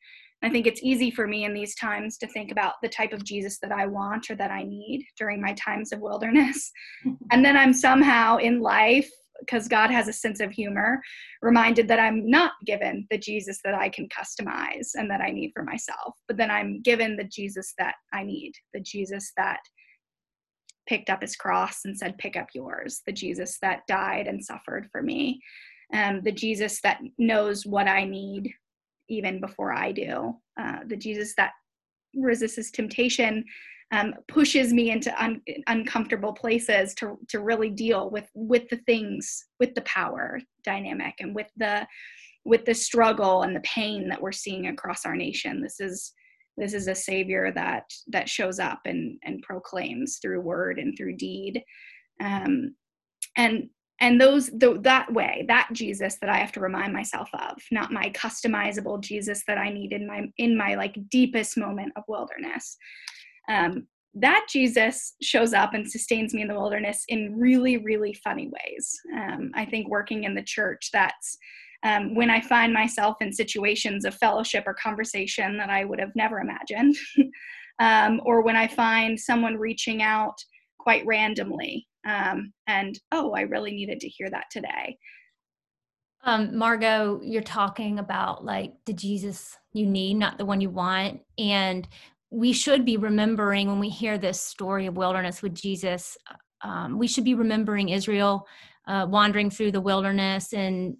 I 0.43 0.49
think 0.49 0.67
it's 0.67 0.83
easy 0.83 1.09
for 1.09 1.25
me 1.25 1.45
in 1.45 1.53
these 1.53 1.73
times 1.75 2.17
to 2.17 2.27
think 2.27 2.51
about 2.51 2.73
the 2.83 2.89
type 2.89 3.13
of 3.13 3.23
Jesus 3.23 3.59
that 3.59 3.71
I 3.71 3.85
want 3.85 4.29
or 4.29 4.35
that 4.35 4.51
I 4.51 4.63
need 4.63 5.07
during 5.17 5.41
my 5.41 5.53
times 5.53 5.93
of 5.93 6.01
wilderness. 6.01 6.69
and 7.31 7.45
then 7.45 7.55
I'm 7.55 7.73
somehow 7.73 8.37
in 8.37 8.59
life, 8.59 9.09
because 9.39 9.69
God 9.69 9.89
has 9.89 10.09
a 10.09 10.13
sense 10.13 10.41
of 10.41 10.51
humor, 10.51 11.01
reminded 11.41 11.87
that 11.87 11.99
I'm 11.99 12.29
not 12.29 12.51
given 12.65 13.07
the 13.09 13.17
Jesus 13.17 13.59
that 13.63 13.73
I 13.73 13.87
can 13.87 14.07
customize 14.09 14.89
and 14.95 15.09
that 15.09 15.21
I 15.21 15.31
need 15.31 15.51
for 15.55 15.63
myself, 15.63 16.13
but 16.27 16.35
then 16.35 16.51
I'm 16.51 16.81
given 16.81 17.15
the 17.15 17.23
Jesus 17.23 17.73
that 17.77 17.95
I 18.11 18.23
need, 18.23 18.51
the 18.73 18.81
Jesus 18.81 19.31
that 19.37 19.59
picked 20.87 21.09
up 21.09 21.21
his 21.21 21.35
cross 21.35 21.81
and 21.85 21.97
said, 21.97 22.17
Pick 22.17 22.35
up 22.35 22.47
yours, 22.53 23.01
the 23.05 23.11
Jesus 23.11 23.57
that 23.61 23.87
died 23.87 24.27
and 24.27 24.43
suffered 24.43 24.87
for 24.91 25.01
me, 25.01 25.41
um, 25.93 26.21
the 26.23 26.31
Jesus 26.31 26.81
that 26.81 26.99
knows 27.17 27.65
what 27.65 27.87
I 27.87 28.05
need 28.05 28.53
even 29.09 29.39
before 29.39 29.73
I 29.73 29.91
do, 29.91 30.35
uh, 30.59 30.79
the 30.87 30.95
Jesus 30.95 31.33
that 31.37 31.51
resists 32.15 32.71
temptation. 32.71 33.43
Um, 33.91 34.15
pushes 34.27 34.73
me 34.73 34.89
into 34.89 35.13
un- 35.23 35.43
uncomfortable 35.67 36.33
places 36.33 36.95
to 36.95 37.19
to 37.29 37.41
really 37.41 37.69
deal 37.69 38.09
with 38.09 38.27
with 38.33 38.67
the 38.69 38.77
things 38.87 39.45
with 39.59 39.75
the 39.75 39.81
power 39.81 40.39
dynamic 40.63 41.13
and 41.19 41.35
with 41.35 41.51
the 41.57 41.85
with 42.43 42.65
the 42.65 42.73
struggle 42.73 43.43
and 43.43 43.55
the 43.55 43.61
pain 43.61 44.07
that 44.09 44.19
we're 44.19 44.31
seeing 44.31 44.67
across 44.67 45.05
our 45.05 45.15
nation 45.15 45.61
this 45.61 45.79
is 45.79 46.11
this 46.57 46.73
is 46.73 46.87
a 46.87 46.95
savior 46.95 47.51
that 47.55 47.83
that 48.07 48.29
shows 48.29 48.59
up 48.59 48.81
and 48.85 49.17
and 49.23 49.41
proclaims 49.41 50.19
through 50.21 50.41
word 50.41 50.79
and 50.79 50.95
through 50.97 51.17
deed. 51.17 51.61
Um, 52.21 52.75
and 53.37 53.69
and 54.01 54.19
those 54.19 54.47
the, 54.47 54.79
that 54.81 55.11
way 55.13 55.45
that 55.47 55.69
jesus 55.71 56.17
that 56.19 56.29
i 56.29 56.37
have 56.37 56.51
to 56.51 56.59
remind 56.59 56.91
myself 56.93 57.29
of 57.33 57.57
not 57.71 57.91
my 57.91 58.09
customizable 58.09 58.99
jesus 59.01 59.43
that 59.47 59.57
i 59.57 59.69
need 59.69 59.93
in 59.93 60.05
my 60.07 60.23
in 60.37 60.57
my 60.57 60.75
like 60.75 60.97
deepest 61.09 61.57
moment 61.57 61.91
of 61.95 62.03
wilderness. 62.07 62.77
Um, 63.49 63.87
that 64.15 64.45
jesus 64.49 65.15
shows 65.21 65.53
up 65.53 65.73
and 65.73 65.89
sustains 65.89 66.33
me 66.33 66.43
in 66.43 66.47
the 66.47 66.53
wilderness 66.53 67.03
in 67.07 67.35
really 67.35 67.77
really 67.77 68.13
funny 68.23 68.51
ways. 68.51 68.99
Um, 69.15 69.51
i 69.55 69.65
think 69.65 69.89
working 69.89 70.23
in 70.23 70.35
the 70.35 70.43
church 70.43 70.89
that's 70.93 71.37
um, 71.83 72.15
when 72.15 72.29
I 72.29 72.41
find 72.41 72.73
myself 72.73 73.17
in 73.21 73.31
situations 73.31 74.05
of 74.05 74.15
fellowship 74.15 74.63
or 74.65 74.73
conversation 74.73 75.57
that 75.57 75.69
I 75.69 75.85
would 75.85 75.99
have 75.99 76.15
never 76.15 76.39
imagined, 76.39 76.95
um, 77.79 78.21
or 78.25 78.41
when 78.41 78.55
I 78.55 78.67
find 78.67 79.19
someone 79.19 79.57
reaching 79.57 80.01
out 80.01 80.35
quite 80.79 81.05
randomly 81.05 81.87
um, 82.05 82.53
and, 82.67 82.99
oh, 83.11 83.31
I 83.31 83.41
really 83.41 83.71
needed 83.71 83.99
to 84.01 84.09
hear 84.09 84.29
that 84.29 84.45
today. 84.51 84.97
Um, 86.25 86.57
Margot, 86.57 87.19
you're 87.21 87.41
talking 87.41 87.99
about 87.99 88.45
like 88.45 88.73
the 88.85 88.93
Jesus 88.93 89.57
you 89.73 89.85
need, 89.85 90.15
not 90.15 90.37
the 90.37 90.45
one 90.45 90.61
you 90.61 90.69
want. 90.69 91.21
And 91.37 91.87
we 92.29 92.53
should 92.53 92.85
be 92.85 92.97
remembering 92.97 93.67
when 93.67 93.79
we 93.79 93.89
hear 93.89 94.17
this 94.17 94.39
story 94.39 94.85
of 94.85 94.95
wilderness 94.95 95.41
with 95.41 95.53
Jesus, 95.53 96.17
um, 96.61 96.97
we 96.97 97.07
should 97.07 97.25
be 97.25 97.33
remembering 97.33 97.89
Israel 97.89 98.47
uh, 98.87 99.05
wandering 99.09 99.49
through 99.49 99.71
the 99.71 99.81
wilderness 99.81 100.53
and 100.53 100.97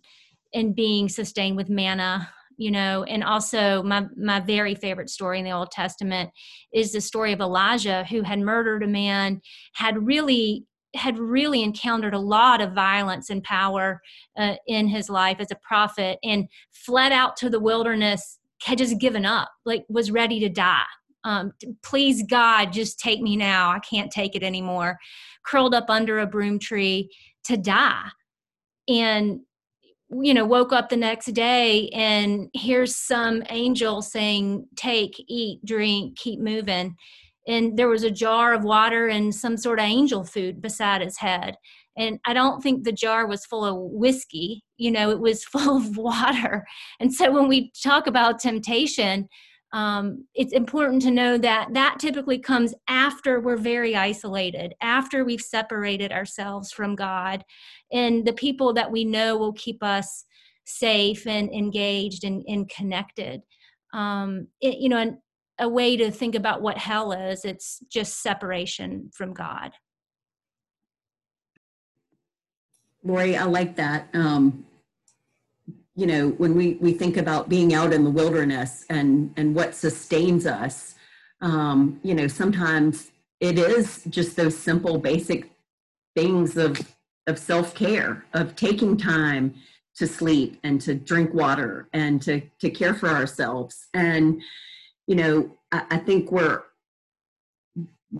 and 0.54 0.76
being 0.76 1.10
sustained 1.10 1.58
with 1.58 1.70
manna 1.70 2.30
you 2.58 2.72
know 2.72 3.04
and 3.04 3.24
also 3.24 3.82
my 3.84 4.06
my 4.16 4.40
very 4.40 4.76
favorite 4.76 5.10
story 5.10 5.40
in 5.40 5.46
the 5.46 5.52
old 5.52 5.72
testament 5.72 6.30
is 6.74 6.92
the 6.92 7.02
story 7.02 7.34
of 7.34 7.42
elijah 7.42 8.04
who 8.10 8.22
had 8.22 8.40
murdered 8.40 8.84
a 8.84 8.88
man 8.88 9.42
had 9.74 10.06
really 10.06 10.66
had 10.96 11.18
really 11.18 11.64
encountered 11.64 12.14
a 12.14 12.20
lot 12.20 12.62
of 12.62 12.74
violence 12.74 13.30
and 13.30 13.44
power 13.44 14.00
uh, 14.38 14.56
in 14.68 14.88
his 14.88 15.10
life 15.10 15.38
as 15.40 15.52
a 15.52 15.58
prophet 15.68 16.20
and 16.24 16.48
fled 16.72 17.12
out 17.12 17.36
to 17.36 17.50
the 17.50 17.60
wilderness 17.60 18.40
had 18.64 18.78
just 18.78 19.00
given 19.00 19.26
up 19.26 19.50
like 19.66 19.86
was 19.90 20.12
ready 20.12 20.40
to 20.40 20.50
die. 20.50 20.84
Um, 21.26 21.54
please 21.84 22.24
god 22.30 22.74
just 22.74 23.00
take 23.00 23.22
me 23.22 23.36
now. 23.36 23.72
I 23.72 23.80
can't 23.80 24.12
take 24.12 24.36
it 24.36 24.44
anymore. 24.44 24.98
Curled 25.46 25.74
up 25.74 25.90
under 25.90 26.20
a 26.20 26.28
broom 26.28 26.60
tree 26.60 27.10
to 27.46 27.58
die. 27.58 28.10
And 28.88 29.40
you 30.22 30.34
know 30.34 30.46
woke 30.46 30.72
up 30.74 30.90
the 30.90 30.98
next 30.98 31.28
day 31.28 31.90
and 31.90 32.50
here's 32.54 32.96
some 32.96 33.44
angel 33.50 34.02
saying 34.02 34.66
take 34.76 35.14
eat 35.28 35.64
drink 35.66 36.18
keep 36.18 36.40
moving. 36.40 36.96
And 37.48 37.78
there 37.78 37.90
was 37.90 38.04
a 38.04 38.12
jar 38.12 38.54
of 38.54 38.64
water 38.64 39.08
and 39.08 39.36
some 39.36 39.58
sort 39.58 39.80
of 39.80 39.86
angel 39.86 40.24
food 40.24 40.62
beside 40.62 41.02
his 41.02 41.18
head. 41.18 41.56
And 41.98 42.20
i 42.26 42.34
don't 42.34 42.62
think 42.62 42.84
the 42.84 42.92
jar 42.92 43.28
was 43.28 43.46
full 43.46 43.66
of 43.66 43.76
whiskey 43.78 44.64
you 44.78 44.90
know 44.92 45.12
it 45.12 45.20
was 45.20 45.44
full 45.54 45.78
of 45.78 45.98
water. 45.98 46.66
And 47.00 47.14
so 47.14 47.32
when 47.32 47.48
we 47.48 47.72
talk 47.84 48.08
about 48.08 48.40
temptation 48.40 49.28
um, 49.74 50.26
it's 50.36 50.54
important 50.54 51.02
to 51.02 51.12
know 51.12 51.38
that 51.40 51.74
that 51.74 51.98
typically 52.00 52.38
comes 52.38 52.76
after 52.88 53.40
we're 53.40 53.58
very 53.58 53.96
isolated, 53.96 54.76
after 54.82 55.26
we've 55.26 55.42
separated 55.42 56.12
ourselves 56.12 56.72
from 56.72 56.96
God, 56.96 57.44
and 57.92 58.26
the 58.26 58.34
people 58.34 58.74
that 58.74 58.92
we 58.92 59.04
know 59.04 59.36
will 59.36 59.54
keep 59.54 59.84
us 59.84 60.26
safe 60.66 61.26
and 61.26 61.52
engaged 61.52 62.24
and, 62.24 62.44
and 62.48 62.70
connected. 62.70 63.42
Um, 63.94 64.48
it, 64.62 64.78
you 64.78 64.90
know, 64.90 65.18
a 65.60 65.68
way 65.68 65.98
to 65.98 66.12
think 66.12 66.36
about 66.36 66.62
what 66.62 66.78
hell 66.78 67.12
is, 67.12 67.44
it's 67.44 67.80
just 67.90 68.22
separation 68.22 69.10
from 69.14 69.34
God. 69.34 69.72
Lori, 73.04 73.36
I 73.36 73.46
like 73.46 73.76
that. 73.76 74.08
Um, 74.14 74.66
you 75.96 76.08
know, 76.08 76.30
when 76.30 76.56
we, 76.56 76.74
we 76.76 76.94
think 76.94 77.18
about 77.18 77.50
being 77.50 77.74
out 77.74 77.94
in 77.94 78.04
the 78.04 78.10
wilderness 78.10 78.86
and, 78.90 79.32
and 79.38 79.54
what 79.54 79.76
sustains 79.76 80.46
us, 80.46 80.96
um, 81.42 82.00
you 82.04 82.16
know, 82.16 82.28
sometimes 82.28 83.12
it 83.40 83.60
is 83.60 84.04
just 84.10 84.36
those 84.36 84.58
simple, 84.58 84.98
basic 84.98 85.52
things 86.16 86.58
of, 86.58 86.80
of 87.28 87.38
self 87.38 87.76
care, 87.76 88.26
of 88.34 88.56
taking 88.56 88.98
time 88.98 89.54
to 89.96 90.08
sleep 90.08 90.60
and 90.64 90.82
to 90.82 90.96
drink 90.96 91.34
water 91.34 91.88
and 91.94 92.22
to, 92.24 92.42
to 92.60 92.70
care 92.70 92.96
for 92.96 93.10
ourselves. 93.10 93.88
And, 93.94 94.42
you 95.06 95.16
know, 95.16 95.52
I, 95.72 95.84
I 95.92 95.98
think 95.98 96.32
we're, 96.32 96.64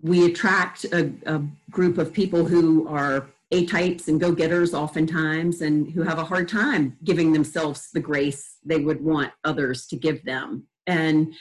we 0.02 0.26
attract 0.26 0.86
a, 0.86 1.12
a 1.26 1.42
group 1.72 1.98
of 1.98 2.14
people 2.14 2.46
who 2.46 2.88
are 2.88 3.28
a 3.54 3.66
types 3.68 4.08
and 4.08 4.20
go 4.20 4.32
getters 4.32 4.74
oftentimes 4.74 5.62
and 5.62 5.92
who 5.92 6.02
have 6.02 6.18
a 6.18 6.24
hard 6.24 6.50
time 6.50 6.98
giving 7.04 7.32
themselves 7.32 7.90
the 7.94 8.00
grace 8.00 8.58
they 8.66 8.80
would 8.80 9.00
want 9.00 9.32
others 9.44 9.86
to 9.86 9.96
give 9.96 10.26
them. 10.26 10.68
And, 10.88 11.34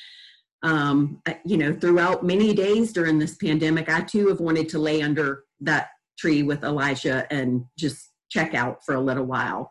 um, 0.63 1.23
you 1.47 1.57
know, 1.57 1.73
throughout 1.73 2.23
many 2.23 2.53
days 2.53 2.93
during 2.93 3.19
this 3.19 3.37
pandemic, 3.37 3.89
I 3.89 4.03
too 4.03 4.29
have 4.29 4.41
wanted 4.41 4.69
to 4.69 4.79
lay 4.79 5.01
under 5.01 5.45
that 5.61 5.89
tree 6.19 6.43
with 6.43 6.63
Elijah 6.65 7.27
and 7.33 7.65
just 7.79 8.11
check 8.31 8.55
out 8.55 8.85
for 8.85 8.95
a 8.95 9.01
little 9.01 9.25
while. 9.25 9.71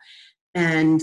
And, 0.55 0.99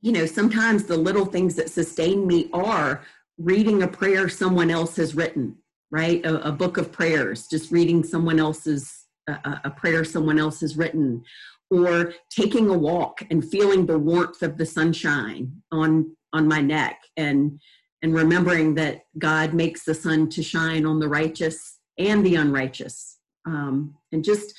you 0.00 0.12
know, 0.12 0.24
sometimes 0.24 0.84
the 0.84 0.96
little 0.96 1.26
things 1.26 1.56
that 1.56 1.70
sustain 1.70 2.26
me 2.26 2.48
are 2.54 3.04
reading 3.36 3.82
a 3.82 3.88
prayer 3.88 4.30
someone 4.30 4.70
else 4.70 4.96
has 4.96 5.14
written, 5.14 5.56
right? 5.90 6.24
A, 6.24 6.48
a 6.48 6.52
book 6.52 6.78
of 6.78 6.90
prayers, 6.90 7.48
just 7.48 7.70
reading 7.70 8.02
someone 8.02 8.40
else's 8.40 9.05
a, 9.28 9.60
a 9.64 9.70
prayer 9.70 10.04
someone 10.04 10.38
else 10.38 10.60
has 10.60 10.76
written 10.76 11.24
or 11.70 12.14
taking 12.30 12.68
a 12.68 12.78
walk 12.78 13.22
and 13.30 13.48
feeling 13.48 13.86
the 13.86 13.98
warmth 13.98 14.42
of 14.42 14.56
the 14.56 14.66
sunshine 14.66 15.62
on 15.72 16.16
on 16.32 16.46
my 16.46 16.60
neck 16.60 17.00
and 17.16 17.60
and 18.02 18.14
remembering 18.14 18.74
that 18.74 19.02
god 19.18 19.54
makes 19.54 19.84
the 19.84 19.94
sun 19.94 20.28
to 20.28 20.42
shine 20.42 20.86
on 20.86 21.00
the 21.00 21.08
righteous 21.08 21.78
and 21.98 22.24
the 22.24 22.34
unrighteous. 22.34 23.18
Um, 23.46 23.94
and 24.12 24.22
just 24.22 24.54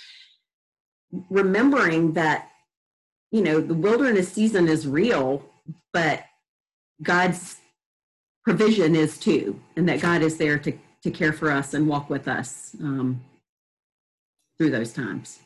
remembering 1.30 2.14
that 2.14 2.50
you 3.32 3.42
know 3.42 3.62
the 3.62 3.74
wilderness 3.74 4.32
season 4.32 4.68
is 4.68 4.88
real 4.88 5.44
but 5.94 6.24
god's 7.02 7.58
provision 8.44 8.96
is 8.96 9.18
too 9.18 9.60
and 9.76 9.88
that 9.88 10.02
god 10.02 10.22
is 10.22 10.38
there 10.38 10.58
to 10.58 10.74
to 11.04 11.12
care 11.12 11.34
for 11.34 11.52
us 11.52 11.74
and 11.74 11.88
walk 11.88 12.10
with 12.10 12.28
us. 12.28 12.76
Um, 12.82 13.22
through 14.58 14.72
those 14.72 14.94
times? 14.94 15.40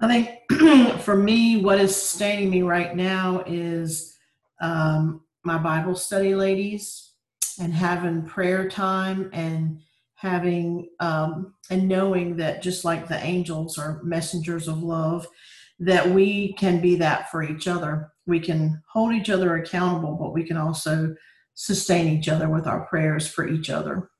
I 0.00 0.08
think 0.08 1.00
for 1.00 1.16
me, 1.16 1.58
what 1.58 1.80
is 1.80 1.94
sustaining 1.94 2.50
me 2.50 2.62
right 2.62 2.96
now 2.96 3.42
is 3.46 4.16
um, 4.60 5.22
my 5.44 5.58
Bible 5.58 5.94
study 5.94 6.34
ladies 6.34 7.12
and 7.60 7.72
having 7.72 8.24
prayer 8.24 8.68
time 8.68 9.30
and 9.32 9.80
having 10.14 10.88
um, 11.00 11.54
and 11.70 11.88
knowing 11.88 12.36
that 12.36 12.62
just 12.62 12.84
like 12.84 13.08
the 13.08 13.22
angels 13.24 13.78
are 13.78 14.02
messengers 14.02 14.68
of 14.68 14.82
love, 14.82 15.26
that 15.78 16.08
we 16.08 16.52
can 16.54 16.80
be 16.80 16.96
that 16.96 17.30
for 17.30 17.42
each 17.42 17.66
other. 17.66 18.12
We 18.26 18.40
can 18.40 18.82
hold 18.92 19.12
each 19.12 19.30
other 19.30 19.56
accountable, 19.56 20.16
but 20.20 20.32
we 20.32 20.44
can 20.44 20.56
also 20.56 21.14
sustain 21.54 22.08
each 22.08 22.28
other 22.28 22.48
with 22.48 22.66
our 22.66 22.86
prayers 22.86 23.28
for 23.28 23.48
each 23.48 23.70
other. 23.70 24.10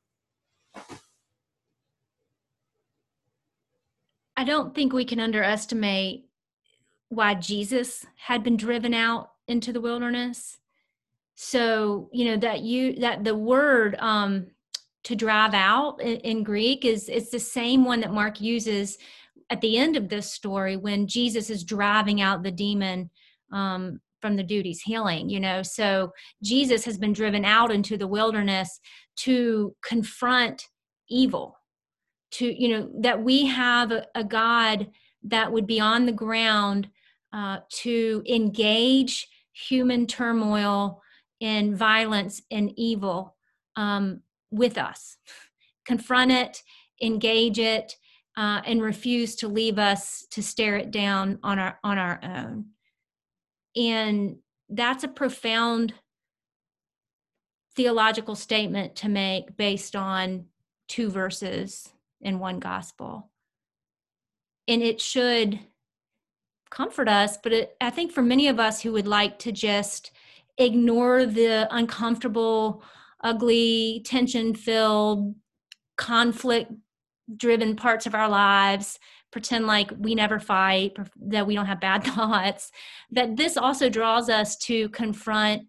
I 4.41 4.45
don't 4.45 4.75
think 4.75 4.95
we 4.95 5.05
can 5.05 5.21
underestimate 5.21 6.25
why 7.11 7.35
Jesus 7.35 8.07
had 8.17 8.43
been 8.43 8.57
driven 8.57 8.95
out 8.95 9.33
into 9.47 9.71
the 9.71 9.83
wilderness. 9.83 10.57
so 11.35 12.09
you 12.11 12.25
know 12.25 12.39
that 12.39 12.61
you 12.61 12.95
that 13.01 13.23
the 13.25 13.35
word 13.35 13.97
um 13.99 14.47
to 15.05 15.15
drive 15.15 15.55
out 15.55 16.01
in, 16.01 16.17
in 16.31 16.43
greek 16.43 16.85
is 16.85 17.09
it's 17.09 17.31
the 17.31 17.45
same 17.59 17.85
one 17.85 18.01
that 18.01 18.13
mark 18.13 18.41
uses 18.41 18.99
at 19.49 19.61
the 19.63 19.77
end 19.79 19.97
of 19.97 20.09
this 20.09 20.33
story 20.33 20.77
when 20.77 21.07
jesus 21.07 21.49
is 21.49 21.65
driving 21.65 22.21
out 22.21 22.43
the 22.43 22.57
demon 22.65 23.09
um, 23.53 24.01
from 24.21 24.37
the 24.37 24.49
duties 24.55 24.83
healing 24.91 25.31
you 25.31 25.41
know 25.41 25.63
so 25.63 26.13
jesus 26.43 26.85
has 26.85 26.99
been 26.99 27.15
driven 27.21 27.45
out 27.45 27.71
into 27.73 27.97
the 27.97 28.13
wilderness 28.19 28.81
to 29.17 29.75
confront 29.83 30.69
evil 31.09 31.57
to 32.33 32.63
you 32.63 32.69
know 32.69 32.91
that 33.01 33.23
we 33.23 33.47
have 33.47 33.93
a, 33.93 34.07
a 34.15 34.25
god 34.25 34.91
that 35.25 35.53
would 35.53 35.67
be 35.67 35.81
on 35.81 36.07
the 36.07 36.13
ground 36.13 36.89
uh, 37.33 37.59
to 37.69 38.23
engage 38.29 39.29
human 39.53 40.07
turmoil 40.07 41.03
and 41.41 41.77
violence 41.77 42.43
and 42.51 42.73
evil 42.77 43.37
um, 43.77 44.21
with 44.51 44.79
us. 44.79 45.17
Confront 45.85 46.33
it 46.33 46.63
engage 47.01 47.59
it 47.59 47.97
uh, 48.37 48.61
and 48.65 48.83
refuse 48.83 49.37
to 49.37 49.49
leave 49.49 49.79
us 49.79 50.27
to 50.31 50.43
stare 50.43 50.77
it 50.77 50.91
down 50.91 51.39
on 51.43 51.59
our 51.59 51.79
on 51.83 51.99
our 51.99 52.21
own. 52.23 52.67
And 53.77 54.37
that's 54.69 55.05
a 55.05 55.09
profound 55.09 55.95
theological 57.75 58.35
statement 58.35 58.97
to 58.97 59.09
make 59.09 59.57
based 59.57 59.97
on 59.97 60.47
two 60.89 61.11
verses 61.11 61.93
in 62.21 62.39
one 62.39 62.59
gospel. 62.59 63.31
And 64.69 64.83
it 64.83 65.00
should 65.00 65.59
comfort 66.71 67.09
us, 67.09 67.37
but 67.43 67.53
it, 67.53 67.77
I 67.81 67.91
think 67.91 68.12
for 68.12 68.23
many 68.23 68.49
of 68.49 68.61
us 68.61 68.81
who 68.81 68.93
would 68.93 69.09
like 69.09 69.39
to 69.41 69.53
just 69.53 70.12
ignore 70.59 71.27
the 71.27 71.67
uncomfortable, 71.75 72.83
ugly, 73.23 74.03
tension 74.05 74.55
filled, 74.55 75.35
conflict 75.97 76.73
driven 77.37 77.77
parts 77.77 78.07
of 78.07 78.15
our 78.15 78.29
lives 78.29 78.99
pretend 79.31 79.67
like 79.67 79.91
we 79.99 80.15
never 80.15 80.41
fight, 80.41 80.97
that 81.17 81.47
we 81.47 81.55
don't 81.55 81.67
have 81.67 81.81
bad 81.81 82.05
thoughts, 82.05 82.71
that 83.11 83.37
this 83.37 83.57
also 83.57 83.89
draws 83.89 84.29
us 84.29 84.57
to 84.57 84.89
confront 84.91 85.62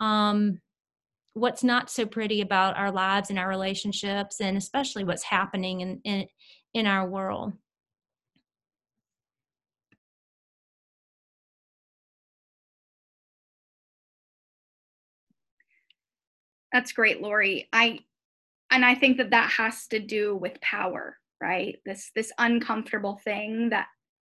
um, 0.00 0.60
what's 1.38 1.64
not 1.64 1.90
so 1.90 2.04
pretty 2.06 2.40
about 2.40 2.76
our 2.76 2.90
lives 2.90 3.30
and 3.30 3.38
our 3.38 3.48
relationships, 3.48 4.40
and 4.40 4.56
especially 4.56 5.04
what's 5.04 5.22
happening 5.22 5.80
in, 5.80 6.00
in, 6.04 6.26
in 6.74 6.86
our 6.86 7.08
world. 7.08 7.52
That's 16.72 16.92
great, 16.92 17.22
Lori. 17.22 17.68
I 17.72 18.00
and 18.70 18.84
I 18.84 18.94
think 18.94 19.16
that 19.16 19.30
that 19.30 19.50
has 19.50 19.86
to 19.88 19.98
do 19.98 20.36
with 20.36 20.60
power 20.60 21.16
right 21.40 21.76
this 21.86 22.10
this 22.14 22.32
uncomfortable 22.38 23.20
thing 23.24 23.70
that 23.70 23.86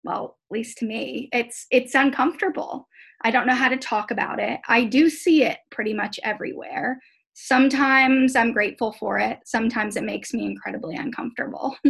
well 0.05 0.37
at 0.51 0.55
least 0.55 0.79
to 0.79 0.87
me 0.87 1.29
it's 1.33 1.67
it's 1.71 1.95
uncomfortable. 1.95 2.89
I 3.23 3.31
don't 3.31 3.47
know 3.47 3.55
how 3.55 3.69
to 3.69 3.77
talk 3.77 4.11
about 4.11 4.39
it. 4.39 4.61
I 4.69 4.85
do 4.85 5.11
see 5.11 5.43
it 5.43 5.59
pretty 5.71 5.93
much 5.93 6.21
everywhere. 6.23 7.01
Sometimes 7.35 8.35
i'm 8.37 8.53
grateful 8.53 8.93
for 8.93 9.19
it. 9.19 9.39
Sometimes 9.45 9.97
it 9.97 10.05
makes 10.05 10.33
me 10.33 10.45
incredibly 10.47 10.97
uncomfortable. 10.97 11.77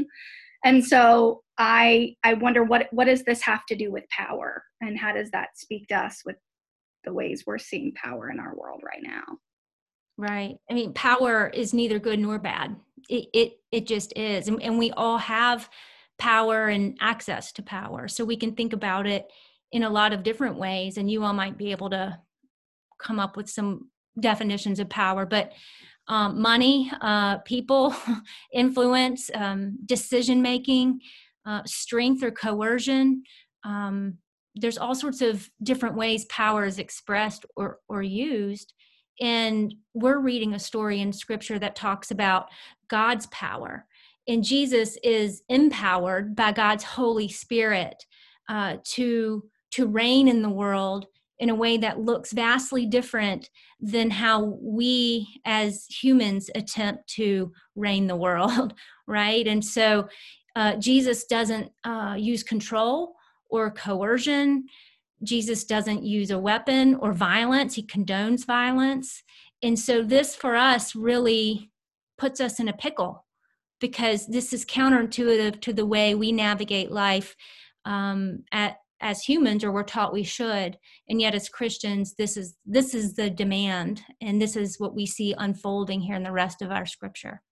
And 0.64 0.84
so 0.84 1.42
i 1.58 2.16
i 2.24 2.34
wonder 2.34 2.64
what 2.64 2.88
what 2.90 3.04
does 3.04 3.22
this 3.22 3.40
have 3.42 3.64
to 3.66 3.76
do 3.76 3.92
with 3.92 4.04
power? 4.10 4.64
And 4.80 4.98
how 4.98 5.12
does 5.12 5.30
that 5.30 5.56
speak 5.56 5.86
to 5.88 5.96
us 5.96 6.22
with 6.24 6.36
the 7.04 7.12
ways 7.12 7.44
we're 7.46 7.58
seeing 7.58 7.92
power 7.94 8.30
in 8.30 8.40
our 8.40 8.54
world 8.56 8.82
right 8.84 9.02
now? 9.02 9.22
Right. 10.16 10.56
I 10.68 10.74
mean, 10.74 10.92
power 10.94 11.48
is 11.48 11.72
neither 11.72 12.00
good 12.00 12.18
nor 12.18 12.38
bad. 12.38 12.76
It 13.08 13.28
it 13.32 13.52
it 13.70 13.86
just 13.86 14.12
is, 14.16 14.48
and, 14.48 14.60
and 14.62 14.78
we 14.78 14.90
all 14.92 15.18
have 15.18 15.70
power 16.18 16.68
and 16.68 16.96
access 17.00 17.52
to 17.52 17.62
power, 17.62 18.08
so 18.08 18.24
we 18.24 18.36
can 18.36 18.54
think 18.54 18.72
about 18.72 19.06
it 19.06 19.26
in 19.72 19.82
a 19.82 19.90
lot 19.90 20.12
of 20.12 20.22
different 20.22 20.56
ways. 20.58 20.96
And 20.96 21.10
you 21.10 21.24
all 21.24 21.32
might 21.32 21.58
be 21.58 21.70
able 21.70 21.90
to 21.90 22.18
come 23.00 23.20
up 23.20 23.36
with 23.36 23.48
some 23.48 23.90
definitions 24.18 24.80
of 24.80 24.88
power, 24.88 25.26
but 25.26 25.52
um, 26.08 26.40
money, 26.40 26.90
uh, 27.00 27.38
people, 27.38 27.94
influence, 28.52 29.30
um, 29.34 29.78
decision 29.84 30.40
making, 30.40 31.00
uh, 31.46 31.62
strength 31.66 32.22
or 32.22 32.30
coercion. 32.30 33.22
Um, 33.64 34.18
there's 34.54 34.78
all 34.78 34.94
sorts 34.94 35.20
of 35.20 35.48
different 35.62 35.96
ways 35.96 36.24
power 36.26 36.64
is 36.64 36.78
expressed 36.78 37.44
or 37.56 37.78
or 37.88 38.02
used 38.02 38.72
and 39.20 39.74
we're 39.94 40.18
reading 40.18 40.54
a 40.54 40.58
story 40.58 41.00
in 41.00 41.12
scripture 41.12 41.58
that 41.58 41.76
talks 41.76 42.10
about 42.10 42.46
God's 42.88 43.26
power. 43.26 43.86
And 44.28 44.44
Jesus 44.44 44.98
is 45.02 45.42
empowered 45.48 46.36
by 46.36 46.52
God's 46.52 46.84
Holy 46.84 47.28
Spirit 47.28 48.04
uh, 48.48 48.76
to, 48.84 49.42
to 49.72 49.86
reign 49.86 50.28
in 50.28 50.42
the 50.42 50.50
world 50.50 51.06
in 51.38 51.50
a 51.50 51.54
way 51.54 51.78
that 51.78 52.00
looks 52.00 52.32
vastly 52.32 52.84
different 52.84 53.48
than 53.80 54.10
how 54.10 54.58
we 54.60 55.40
as 55.44 55.86
humans 55.86 56.50
attempt 56.54 57.08
to 57.08 57.52
reign 57.74 58.06
the 58.06 58.16
world, 58.16 58.74
right? 59.06 59.46
And 59.46 59.64
so 59.64 60.08
uh, 60.56 60.76
Jesus 60.76 61.24
doesn't 61.24 61.70
uh, 61.84 62.16
use 62.18 62.42
control 62.42 63.14
or 63.48 63.70
coercion. 63.70 64.66
Jesus 65.22 65.64
doesn't 65.64 66.02
use 66.02 66.30
a 66.30 66.38
weapon 66.38 66.96
or 66.96 67.12
violence, 67.12 67.74
he 67.74 67.82
condones 67.82 68.44
violence. 68.44 69.22
And 69.62 69.78
so, 69.78 70.04
this 70.04 70.36
for 70.36 70.54
us 70.54 70.94
really 70.94 71.70
puts 72.16 72.40
us 72.40 72.60
in 72.60 72.68
a 72.68 72.72
pickle 72.72 73.24
because 73.80 74.26
this 74.26 74.52
is 74.52 74.64
counterintuitive 74.64 75.60
to 75.62 75.72
the 75.72 75.86
way 75.86 76.14
we 76.14 76.32
navigate 76.32 76.90
life 76.90 77.36
um, 77.84 78.44
at, 78.52 78.76
as 79.00 79.22
humans 79.22 79.62
or 79.62 79.72
we're 79.72 79.82
taught 79.82 80.12
we 80.12 80.24
should. 80.24 80.76
And 81.08 81.20
yet 81.20 81.34
as 81.34 81.48
christians 81.48 82.14
this 82.14 82.36
is 82.36 82.56
this 82.66 82.94
is 82.94 83.14
the 83.14 83.30
demand 83.30 84.02
and 84.20 84.40
this 84.40 84.56
is 84.56 84.78
what 84.78 84.94
we 84.94 85.06
see 85.06 85.34
unfolding 85.36 86.00
here 86.00 86.16
in 86.16 86.22
the 86.22 86.32
rest 86.32 86.62
of 86.62 86.70
our 86.70 86.86
scripture. 86.86 87.42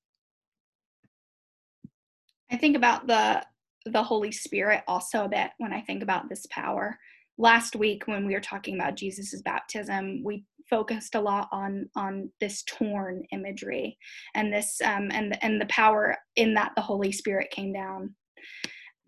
I 2.51 2.57
think 2.57 2.77
about 2.77 3.07
the 3.07 3.45
the 3.87 4.03
holy 4.03 4.33
spirit 4.33 4.83
also 4.89 5.27
a 5.27 5.29
bit 5.29 5.51
when 5.59 5.73
i 5.73 5.81
think 5.81 6.03
about 6.03 6.29
this 6.29 6.47
power. 6.51 6.99
Last 7.39 7.77
week 7.77 8.07
when 8.07 8.27
we 8.27 8.33
were 8.33 8.41
talking 8.41 8.75
about 8.75 8.97
Jesus's 8.97 9.43
baptism, 9.43 10.23
we 10.25 10.45
focused 10.69 11.15
a 11.15 11.21
lot 11.21 11.49
on 11.53 11.89
on 11.97 12.31
this 12.41 12.63
torn 12.65 13.23
imagery 13.33 13.97
and 14.35 14.53
this 14.53 14.81
um, 14.85 15.11
and 15.13 15.39
and 15.43 15.61
the 15.61 15.67
power 15.67 16.17
in 16.37 16.55
that 16.55 16.73
the 16.77 16.83
Holy 16.83 17.13
Spirit 17.13 17.51
came 17.51 17.73
down. 17.73 18.15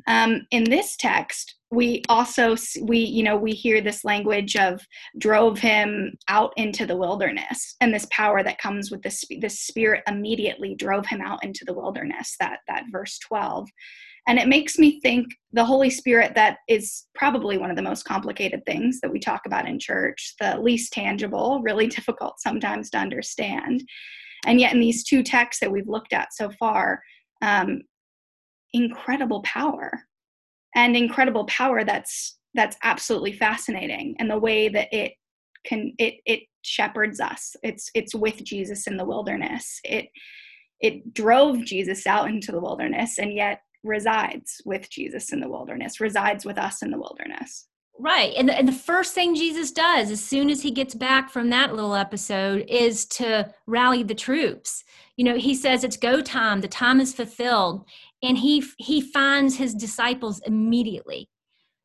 Um, 0.07 0.47
in 0.53 0.65
this 0.65 0.97
text, 0.97 1.57
we 1.71 2.03
also 2.09 2.57
we 2.83 2.99
you 2.99 3.23
know 3.23 3.37
we 3.37 3.53
hear 3.53 3.81
this 3.81 4.05
language 4.05 4.57
of 4.57 4.81
drove 5.19 5.59
him 5.59 6.13
out 6.29 6.53
into 6.57 6.87
the 6.87 6.97
wilderness 6.97 7.77
and 7.81 7.93
this 7.93 8.07
power 8.11 8.43
that 8.43 8.59
comes 8.59 8.91
with 8.91 9.03
this 9.03 9.23
the 9.41 9.51
spirit 9.51 10.03
immediately 10.09 10.75
drove 10.75 11.07
him 11.07 11.21
out 11.21 11.45
into 11.45 11.65
the 11.67 11.75
wilderness 11.75 12.37
that 12.41 12.61
that 12.69 12.85
verse 12.91 13.19
12 13.19 13.69
and 14.29 14.39
it 14.39 14.47
makes 14.47 14.79
me 14.79 15.01
think 15.01 15.27
the 15.53 15.65
Holy 15.65 15.89
Spirit, 15.89 16.35
that 16.35 16.59
is 16.69 17.07
probably 17.15 17.57
one 17.57 17.71
of 17.71 17.77
the 17.77 17.83
most 17.83 18.05
complicated 18.05 18.63
things 18.67 19.01
that 19.01 19.11
we 19.11 19.19
talk 19.19 19.41
about 19.47 19.67
in 19.67 19.79
church, 19.79 20.35
the 20.39 20.61
least 20.61 20.93
tangible, 20.93 21.63
really 21.63 21.87
difficult 21.99 22.39
sometimes 22.39 22.91
to 22.91 22.99
understand. 22.99 23.83
And 24.47 24.61
yet, 24.61 24.75
in 24.75 24.81
these 24.81 25.03
two 25.03 25.23
texts 25.23 25.61
that 25.61 25.73
we've 25.73 25.89
looked 25.89 26.13
at 26.13 26.35
so 26.35 26.51
far, 26.51 27.03
um, 27.43 27.81
incredible 28.75 29.43
power. 29.43 29.91
And 30.77 30.95
incredible 30.95 31.47
power 31.47 31.83
that's 31.83 32.39
that's 32.55 32.77
absolutely 32.83 33.33
fascinating 33.33 34.15
and 34.19 34.31
the 34.31 34.39
way 34.39 34.69
that 34.69 34.89
it 34.93 35.15
can 35.65 35.93
it 35.99 36.17
it 36.27 36.41
shepherds 36.63 37.19
us. 37.19 37.57
It's 37.63 37.91
it's 37.95 38.15
with 38.15 38.45
jesus 38.45 38.87
in 38.87 38.99
the 38.99 39.07
wilderness. 39.07 39.81
It 39.85 40.09
it 40.81 41.15
drove 41.15 41.65
jesus 41.65 42.07
out 42.07 42.29
into 42.29 42.53
the 42.53 42.61
wilderness 42.61 43.19
and 43.19 43.33
yet 43.33 43.63
resides 43.89 44.61
with 44.65 44.89
Jesus 44.91 45.33
in 45.33 45.41
the 45.41 45.49
wilderness, 45.49 46.01
resides 46.01 46.45
with 46.45 46.59
us 46.59 46.83
in 46.83 46.91
the 46.91 46.99
wilderness. 46.99 47.67
Right. 48.01 48.33
And 48.37 48.49
the, 48.49 48.57
and 48.57 48.69
the 48.69 48.73
first 48.73 49.13
thing 49.13 49.35
Jesus 49.35 49.73
does 49.73 50.11
as 50.13 50.23
soon 50.23 50.51
as 50.51 50.63
he 50.63 50.71
gets 50.71 50.95
back 50.95 51.31
from 51.31 51.51
that 51.51 51.75
little 51.75 51.97
episode 51.97 52.65
is 52.69 53.05
to 53.07 53.53
rally 53.67 54.05
the 54.05 54.15
troops. 54.15 54.85
You 55.17 55.25
know, 55.25 55.37
he 55.37 55.55
says 55.55 55.83
it's 55.83 55.97
go 55.97 56.23
time, 56.23 56.61
the 56.61 56.69
time 56.69 57.01
is 57.01 57.13
fulfilled, 57.13 57.85
and 58.23 58.39
he 58.39 58.63
he 58.79 59.01
finds 59.01 59.57
his 59.57 59.75
disciples 59.75 60.41
immediately. 60.47 61.29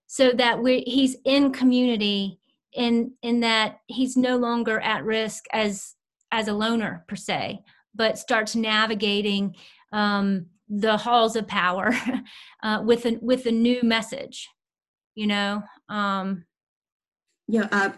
So 0.06 0.32
that 0.34 0.62
we 0.62 0.82
he's 0.82 1.16
in 1.26 1.52
community 1.52 2.40
in 2.74 3.14
in 3.24 3.40
that 3.40 3.80
he's 3.88 4.16
no 4.16 4.38
longer 4.38 4.80
at 4.82 5.04
risk 5.04 5.46
as 5.52 5.96
as 6.32 6.48
a 6.48 6.54
loner 6.54 7.06
per 7.08 7.16
se, 7.16 7.62
but 7.96 8.20
starts 8.20 8.56
navigating 8.56 9.56
um 9.92 10.46
the 10.80 10.98
halls 10.98 11.36
of 11.36 11.48
power 11.48 11.94
uh, 12.64 12.82
with 12.84 13.06
a 13.06 13.18
with 13.22 13.46
a 13.46 13.52
new 13.52 13.82
message 13.84 14.50
you 15.16 15.28
know 15.28 15.62
um. 15.90 16.46
Yeah 17.48 17.68
uh, 17.72 17.90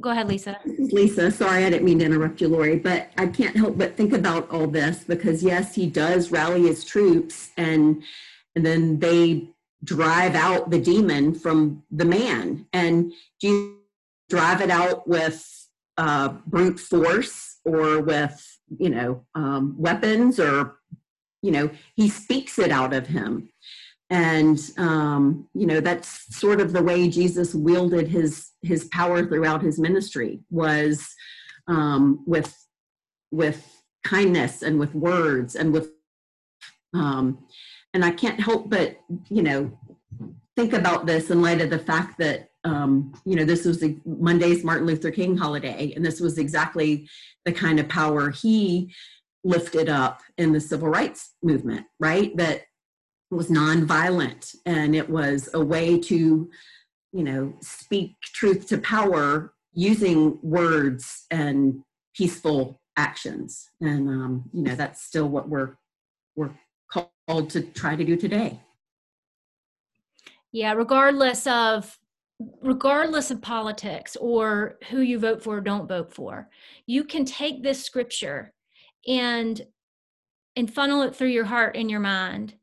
go 0.00 0.10
ahead, 0.10 0.28
Lisa. 0.28 0.58
Lisa, 0.64 1.30
sorry, 1.30 1.64
I 1.64 1.70
didn't 1.70 1.84
mean 1.84 1.98
to 2.00 2.04
interrupt 2.04 2.40
you, 2.40 2.48
Lori, 2.48 2.78
but 2.78 3.10
I 3.16 3.26
can't 3.26 3.56
help 3.56 3.78
but 3.78 3.96
think 3.96 4.12
about 4.12 4.50
all 4.50 4.66
this 4.66 5.04
because 5.04 5.42
yes, 5.42 5.74
he 5.74 5.86
does 5.86 6.30
rally 6.30 6.62
his 6.62 6.84
troops 6.84 7.50
and 7.56 8.02
and 8.56 8.64
then 8.64 9.00
they 9.00 9.48
drive 9.82 10.34
out 10.34 10.70
the 10.70 10.80
demon 10.80 11.34
from 11.34 11.82
the 11.90 12.04
man. 12.04 12.66
And 12.72 13.12
Jesus 13.40 13.74
drive 14.30 14.60
it 14.60 14.70
out 14.70 15.06
with 15.06 15.44
uh, 15.98 16.28
brute 16.46 16.80
force 16.80 17.58
or 17.64 18.00
with 18.00 18.58
you 18.78 18.90
know 18.90 19.24
um, 19.34 19.74
weapons 19.78 20.40
or 20.40 20.76
you 21.44 21.50
know 21.50 21.70
he 21.94 22.08
speaks 22.08 22.58
it 22.58 22.70
out 22.70 22.94
of 22.94 23.06
him. 23.06 23.50
And 24.10 24.60
um, 24.78 25.48
you 25.54 25.66
know 25.66 25.80
that's 25.80 26.36
sort 26.36 26.60
of 26.60 26.72
the 26.72 26.82
way 26.82 27.08
jesus 27.08 27.54
wielded 27.54 28.06
his 28.06 28.50
his 28.62 28.84
power 28.84 29.26
throughout 29.26 29.62
his 29.62 29.78
ministry 29.78 30.40
was 30.50 31.08
um, 31.66 32.22
with 32.26 32.54
with 33.30 33.82
kindness 34.04 34.62
and 34.62 34.78
with 34.78 34.94
words 34.94 35.56
and 35.56 35.72
with 35.72 35.88
um, 36.92 37.44
and 37.94 38.04
i 38.04 38.10
can't 38.10 38.38
help 38.38 38.68
but 38.68 38.98
you 39.30 39.42
know 39.42 39.76
think 40.54 40.74
about 40.74 41.06
this 41.06 41.30
in 41.30 41.42
light 41.42 41.62
of 41.62 41.70
the 41.70 41.78
fact 41.78 42.18
that 42.18 42.50
um, 42.64 43.12
you 43.24 43.36
know 43.36 43.44
this 43.44 43.64
was 43.64 43.80
the 43.80 43.98
monday's 44.04 44.62
martin 44.62 44.86
luther 44.86 45.10
king 45.10 45.36
holiday 45.36 45.92
and 45.96 46.04
this 46.04 46.20
was 46.20 46.36
exactly 46.38 47.08
the 47.46 47.52
kind 47.52 47.80
of 47.80 47.88
power 47.88 48.30
he 48.30 48.92
lifted 49.44 49.88
up 49.88 50.22
in 50.38 50.52
the 50.52 50.60
civil 50.60 50.88
rights 50.88 51.34
movement 51.42 51.86
right? 52.00 52.36
That 52.36 52.62
was 53.30 53.48
nonviolent 53.48 54.54
and 54.66 54.94
it 54.94 55.08
was 55.08 55.50
a 55.54 55.64
way 55.64 55.98
to 55.98 56.50
you 57.12 57.24
know 57.24 57.54
speak 57.60 58.14
truth 58.22 58.66
to 58.68 58.78
power 58.78 59.52
using 59.72 60.38
words 60.42 61.26
and 61.30 61.82
peaceful 62.14 62.80
actions. 62.96 63.70
And 63.80 64.08
um, 64.08 64.44
you 64.52 64.62
know 64.62 64.74
that's 64.74 65.02
still 65.02 65.28
what 65.28 65.48
we're 65.48 65.76
we're 66.36 66.50
called 66.90 67.50
to 67.50 67.62
try 67.62 67.96
to 67.96 68.04
do 68.04 68.16
today. 68.16 68.60
Yeah 70.52 70.72
regardless 70.72 71.46
of 71.46 71.98
regardless 72.62 73.30
of 73.30 73.40
politics 73.40 74.16
or 74.16 74.76
who 74.90 75.00
you 75.00 75.18
vote 75.18 75.42
for 75.42 75.58
or 75.58 75.60
don't 75.60 75.88
vote 75.88 76.12
for 76.12 76.48
you 76.84 77.04
can 77.04 77.24
take 77.24 77.62
this 77.62 77.84
scripture 77.84 78.52
and 79.06 79.66
and 80.56 80.72
funnel 80.72 81.02
it 81.02 81.14
through 81.14 81.28
your 81.28 81.44
heart 81.44 81.76
and 81.76 81.90
your 81.90 82.00
mind 82.00 82.54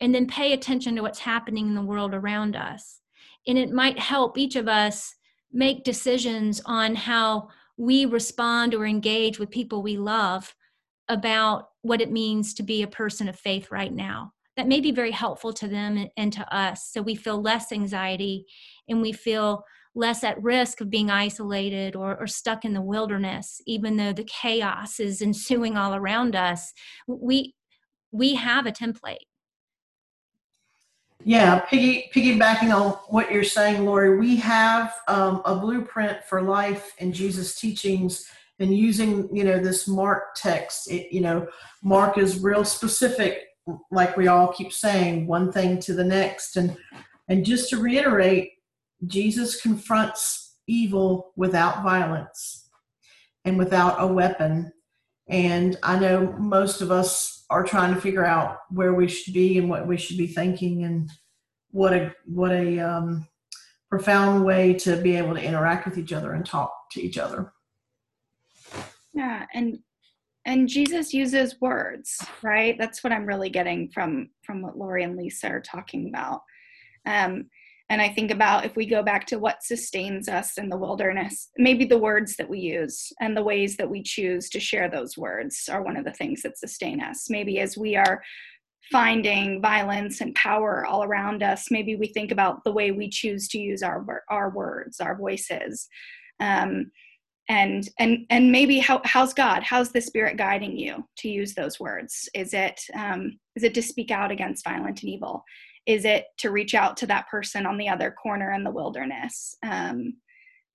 and 0.00 0.14
then 0.14 0.26
pay 0.26 0.52
attention 0.52 0.94
to 0.96 1.02
what's 1.02 1.18
happening 1.18 1.66
in 1.66 1.74
the 1.74 1.82
world 1.82 2.14
around 2.14 2.56
us. 2.56 3.00
And 3.46 3.58
it 3.58 3.72
might 3.72 3.98
help 3.98 4.38
each 4.38 4.56
of 4.56 4.68
us 4.68 5.14
make 5.52 5.84
decisions 5.84 6.60
on 6.66 6.94
how 6.94 7.48
we 7.76 8.04
respond 8.04 8.74
or 8.74 8.86
engage 8.86 9.38
with 9.38 9.50
people 9.50 9.82
we 9.82 9.96
love 9.96 10.54
about 11.08 11.70
what 11.82 12.00
it 12.00 12.12
means 12.12 12.52
to 12.54 12.62
be 12.62 12.82
a 12.82 12.88
person 12.88 13.28
of 13.28 13.38
faith 13.38 13.70
right 13.70 13.92
now. 13.92 14.32
That 14.56 14.68
may 14.68 14.80
be 14.80 14.90
very 14.90 15.12
helpful 15.12 15.52
to 15.54 15.68
them 15.68 16.08
and 16.16 16.32
to 16.32 16.54
us 16.54 16.90
so 16.92 17.00
we 17.00 17.14
feel 17.14 17.40
less 17.40 17.72
anxiety 17.72 18.44
and 18.88 19.00
we 19.00 19.12
feel 19.12 19.64
less 19.98 20.24
at 20.24 20.42
risk 20.42 20.80
of 20.80 20.88
being 20.88 21.10
isolated 21.10 21.96
or, 21.96 22.16
or, 22.18 22.26
stuck 22.26 22.64
in 22.64 22.72
the 22.72 22.80
wilderness 22.80 23.60
even 23.66 23.96
though 23.96 24.12
the 24.12 24.24
chaos 24.24 25.00
is 25.00 25.20
ensuing 25.28 25.76
all 25.76 25.94
around 25.94 26.34
us 26.36 26.72
we 27.06 27.54
we 28.10 28.34
have 28.34 28.64
a 28.64 28.72
template. 28.72 29.26
Yeah 31.24 31.60
piggy 31.60 32.10
piggybacking 32.14 32.74
on 32.74 32.92
what 33.08 33.30
you're 33.30 33.44
saying 33.44 33.84
lori 33.84 34.18
we 34.18 34.36
have 34.36 34.94
um, 35.08 35.42
a 35.44 35.56
blueprint 35.56 36.24
for 36.24 36.40
life 36.42 36.94
in 36.98 37.12
jesus 37.12 37.56
teachings 37.56 38.30
and 38.60 38.76
using 38.76 39.28
you 39.34 39.44
know 39.44 39.58
this 39.58 39.86
mark 39.86 40.34
text. 40.34 40.90
It, 40.90 41.12
you 41.12 41.20
know 41.20 41.46
mark 41.82 42.18
is 42.18 42.40
real 42.40 42.64
specific 42.64 43.44
like 43.90 44.16
we 44.16 44.28
all 44.28 44.48
keep 44.48 44.72
saying 44.72 45.26
one 45.26 45.52
thing 45.52 45.78
to 45.80 45.94
the 45.94 46.04
next. 46.04 46.56
And 46.56 46.76
and 47.28 47.44
just 47.44 47.70
to 47.70 47.78
reiterate 47.78 48.52
Jesus 49.06 49.60
confronts 49.60 50.56
evil 50.66 51.32
without 51.36 51.82
violence 51.82 52.68
and 53.44 53.58
without 53.58 53.96
a 53.98 54.06
weapon. 54.06 54.72
And 55.28 55.76
I 55.82 55.98
know 55.98 56.34
most 56.38 56.80
of 56.80 56.90
us 56.90 57.44
are 57.50 57.64
trying 57.64 57.94
to 57.94 58.00
figure 58.00 58.24
out 58.24 58.58
where 58.70 58.94
we 58.94 59.08
should 59.08 59.34
be 59.34 59.58
and 59.58 59.68
what 59.68 59.86
we 59.86 59.96
should 59.96 60.18
be 60.18 60.26
thinking, 60.26 60.84
and 60.84 61.10
what 61.70 61.92
a 61.92 62.14
what 62.26 62.52
a 62.52 62.78
um, 62.78 63.26
profound 63.90 64.44
way 64.44 64.74
to 64.74 64.96
be 64.96 65.16
able 65.16 65.34
to 65.34 65.42
interact 65.42 65.86
with 65.86 65.98
each 65.98 66.12
other 66.12 66.32
and 66.32 66.44
talk 66.44 66.72
to 66.92 67.02
each 67.02 67.18
other. 67.18 67.52
Yeah, 69.14 69.46
and 69.54 69.78
and 70.44 70.68
Jesus 70.68 71.12
uses 71.12 71.60
words, 71.60 72.24
right? 72.42 72.76
That's 72.78 73.04
what 73.04 73.12
I'm 73.12 73.26
really 73.26 73.50
getting 73.50 73.90
from 73.90 74.30
from 74.44 74.62
what 74.62 74.78
Lori 74.78 75.04
and 75.04 75.16
Lisa 75.16 75.48
are 75.48 75.60
talking 75.60 76.08
about. 76.08 76.40
Um, 77.04 77.50
and 77.90 78.02
I 78.02 78.10
think 78.10 78.30
about 78.30 78.66
if 78.66 78.76
we 78.76 78.84
go 78.84 79.02
back 79.02 79.26
to 79.28 79.38
what 79.38 79.62
sustains 79.62 80.28
us 80.28 80.58
in 80.58 80.68
the 80.68 80.76
wilderness, 80.76 81.48
maybe 81.56 81.86
the 81.86 81.98
words 81.98 82.36
that 82.36 82.48
we 82.48 82.58
use 82.58 83.12
and 83.20 83.34
the 83.34 83.42
ways 83.42 83.76
that 83.78 83.88
we 83.88 84.02
choose 84.02 84.50
to 84.50 84.60
share 84.60 84.90
those 84.90 85.16
words 85.16 85.68
are 85.70 85.82
one 85.82 85.96
of 85.96 86.04
the 86.04 86.12
things 86.12 86.42
that 86.42 86.58
sustain 86.58 87.00
us. 87.00 87.30
Maybe 87.30 87.60
as 87.60 87.78
we 87.78 87.96
are 87.96 88.22
finding 88.92 89.62
violence 89.62 90.20
and 90.20 90.34
power 90.34 90.84
all 90.84 91.02
around 91.02 91.42
us, 91.42 91.70
maybe 91.70 91.96
we 91.96 92.08
think 92.08 92.30
about 92.30 92.62
the 92.64 92.72
way 92.72 92.90
we 92.90 93.08
choose 93.08 93.48
to 93.48 93.58
use 93.58 93.82
our 93.82 94.04
our 94.28 94.50
words, 94.50 95.00
our 95.00 95.16
voices. 95.16 95.88
Um, 96.40 96.90
and 97.48 97.88
and 97.98 98.26
and 98.28 98.52
maybe 98.52 98.78
how, 98.78 99.00
how's 99.04 99.32
god 99.32 99.62
how's 99.62 99.90
the 99.90 100.00
spirit 100.02 100.36
guiding 100.36 100.76
you 100.76 101.02
to 101.16 101.30
use 101.30 101.54
those 101.54 101.80
words 101.80 102.28
is 102.34 102.52
it 102.52 102.78
um, 102.94 103.38
is 103.56 103.62
it 103.64 103.72
to 103.72 103.80
speak 103.80 104.10
out 104.10 104.30
against 104.30 104.64
violent 104.64 105.00
and 105.02 105.10
evil 105.10 105.42
is 105.88 106.04
it 106.04 106.26
to 106.36 106.50
reach 106.50 106.74
out 106.74 106.96
to 106.98 107.06
that 107.06 107.26
person 107.28 107.66
on 107.66 107.78
the 107.78 107.88
other 107.88 108.12
corner 108.12 108.52
in 108.52 108.62
the 108.62 108.70
wilderness? 108.70 109.56
Um, 109.62 110.14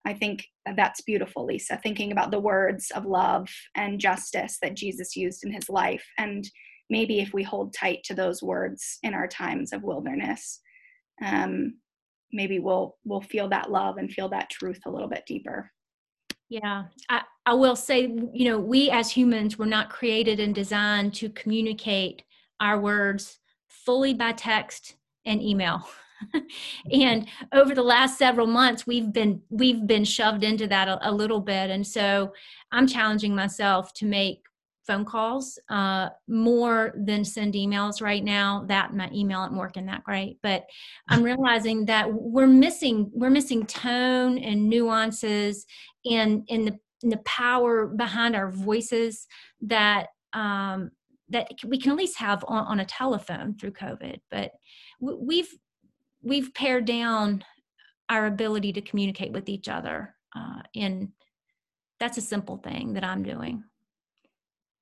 i 0.05 0.13
think 0.13 0.45
that's 0.75 0.99
beautiful 0.99 1.45
lisa 1.45 1.79
thinking 1.81 2.11
about 2.11 2.29
the 2.29 2.39
words 2.39 2.91
of 2.93 3.05
love 3.05 3.47
and 3.75 4.01
justice 4.01 4.57
that 4.61 4.75
jesus 4.75 5.15
used 5.15 5.45
in 5.45 5.53
his 5.53 5.69
life 5.69 6.05
and 6.17 6.49
maybe 6.89 7.21
if 7.21 7.33
we 7.33 7.41
hold 7.41 7.73
tight 7.73 7.99
to 8.03 8.13
those 8.13 8.43
words 8.43 8.99
in 9.03 9.13
our 9.13 9.29
times 9.29 9.71
of 9.71 9.81
wilderness 9.81 10.59
um, 11.23 11.75
maybe 12.31 12.59
we'll 12.59 12.97
we'll 13.05 13.21
feel 13.21 13.47
that 13.49 13.71
love 13.71 13.97
and 13.97 14.11
feel 14.11 14.29
that 14.29 14.49
truth 14.49 14.81
a 14.85 14.89
little 14.89 15.07
bit 15.07 15.23
deeper. 15.25 15.71
Yeah 16.49 16.85
I, 17.09 17.21
I 17.45 17.53
will 17.53 17.75
say 17.75 18.01
you 18.33 18.45
know 18.45 18.59
we 18.59 18.89
as 18.89 19.11
humans 19.11 19.57
were 19.57 19.65
not 19.65 19.89
created 19.89 20.39
and 20.39 20.53
designed 20.53 21.13
to 21.15 21.29
communicate 21.29 22.23
our 22.59 22.79
words 22.79 23.39
fully 23.67 24.13
by 24.13 24.33
text 24.33 24.95
and 25.25 25.41
email. 25.41 25.87
And 26.91 27.27
over 27.51 27.75
the 27.75 27.83
last 27.83 28.17
several 28.17 28.47
months 28.47 28.87
we've 28.87 29.11
been 29.11 29.41
we've 29.49 29.85
been 29.85 30.05
shoved 30.05 30.43
into 30.43 30.67
that 30.67 30.87
a, 30.87 31.09
a, 31.09 31.11
little 31.11 31.41
bit. 31.41 31.69
And 31.69 31.85
so 31.85 32.31
i'm 32.71 32.87
challenging 32.87 33.35
myself 33.35 33.93
to 33.95 34.05
make 34.05 34.39
phone 34.87 35.03
calls 35.05 35.59
uh, 35.69 36.09
more 36.27 36.93
than 36.97 37.23
send 37.23 37.53
emails 37.53 38.01
right 38.01 38.23
now. 38.23 38.65
That 38.67 38.93
my 38.93 39.09
email 39.13 39.43
isn't 39.43 39.57
working 39.57 39.85
that 39.87 40.05
great. 40.05 40.37
But 40.41 40.63
i'm 41.09 41.23
realizing 41.31 41.85
that 41.85 42.11
we're 42.13 42.47
missing 42.47 43.11
we're 43.13 43.29
missing 43.29 43.65
tone 43.65 44.37
and 44.37 44.69
nuances 44.69 45.65
and 46.05 46.43
in 46.47 46.65
the 46.65 46.79
in 47.01 47.09
the 47.09 47.17
power 47.25 47.87
behind 47.87 48.35
our 48.35 48.49
voices 48.49 49.27
that 49.61 50.07
um, 50.31 50.91
that 51.29 51.51
we 51.65 51.79
can 51.79 51.91
at 51.91 51.97
least 51.97 52.17
have 52.17 52.43
on, 52.47 52.65
on 52.65 52.79
a 52.79 52.85
telephone 52.85 53.55
through 53.55 53.71
covid. 53.71 54.19
But 54.31 54.51
we've 55.03 55.53
we've 56.21 56.53
pared 56.53 56.85
down 56.85 57.43
our 58.09 58.25
ability 58.25 58.73
to 58.73 58.81
communicate 58.81 59.31
with 59.31 59.49
each 59.49 59.67
other 59.67 60.15
uh, 60.35 60.61
and 60.75 61.09
that's 61.99 62.17
a 62.17 62.21
simple 62.21 62.57
thing 62.57 62.93
that 62.93 63.03
i'm 63.03 63.23
doing. 63.23 63.63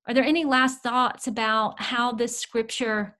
Are 0.07 0.13
there 0.13 0.23
any 0.23 0.45
last 0.45 0.81
thoughts 0.81 1.27
about 1.27 1.79
how 1.79 2.11
this 2.11 2.39
scripture 2.39 3.17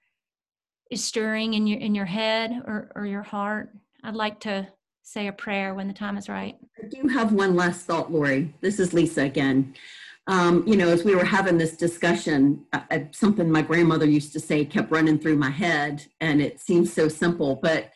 is 0.89 1.03
stirring 1.03 1.53
in 1.53 1.67
your 1.67 1.79
in 1.79 1.93
your 1.93 2.05
head 2.05 2.51
or, 2.65 2.91
or 2.95 3.05
your 3.05 3.21
heart? 3.21 3.69
I'd 4.03 4.15
like 4.15 4.39
to 4.41 4.67
say 5.03 5.27
a 5.27 5.31
prayer 5.31 5.73
when 5.73 5.87
the 5.87 5.93
time 5.93 6.17
is 6.17 6.27
right. 6.27 6.57
I 6.83 6.87
do 6.87 7.07
have 7.07 7.33
one 7.33 7.55
last 7.55 7.85
thought 7.85 8.11
lori. 8.11 8.53
This 8.61 8.79
is 8.79 8.93
lisa 8.93 9.23
again 9.23 9.75
um, 10.31 10.63
you 10.65 10.77
know, 10.77 10.87
as 10.87 11.03
we 11.03 11.13
were 11.13 11.25
having 11.25 11.57
this 11.57 11.75
discussion, 11.75 12.65
uh, 12.71 12.79
uh, 12.89 12.99
something 13.11 13.51
my 13.51 13.61
grandmother 13.61 14.05
used 14.05 14.31
to 14.31 14.39
say 14.39 14.63
kept 14.63 14.89
running 14.89 15.19
through 15.19 15.35
my 15.35 15.49
head, 15.49 16.05
and 16.21 16.41
it 16.41 16.61
seems 16.61 16.91
so 16.91 17.09
simple, 17.09 17.59
but 17.61 17.91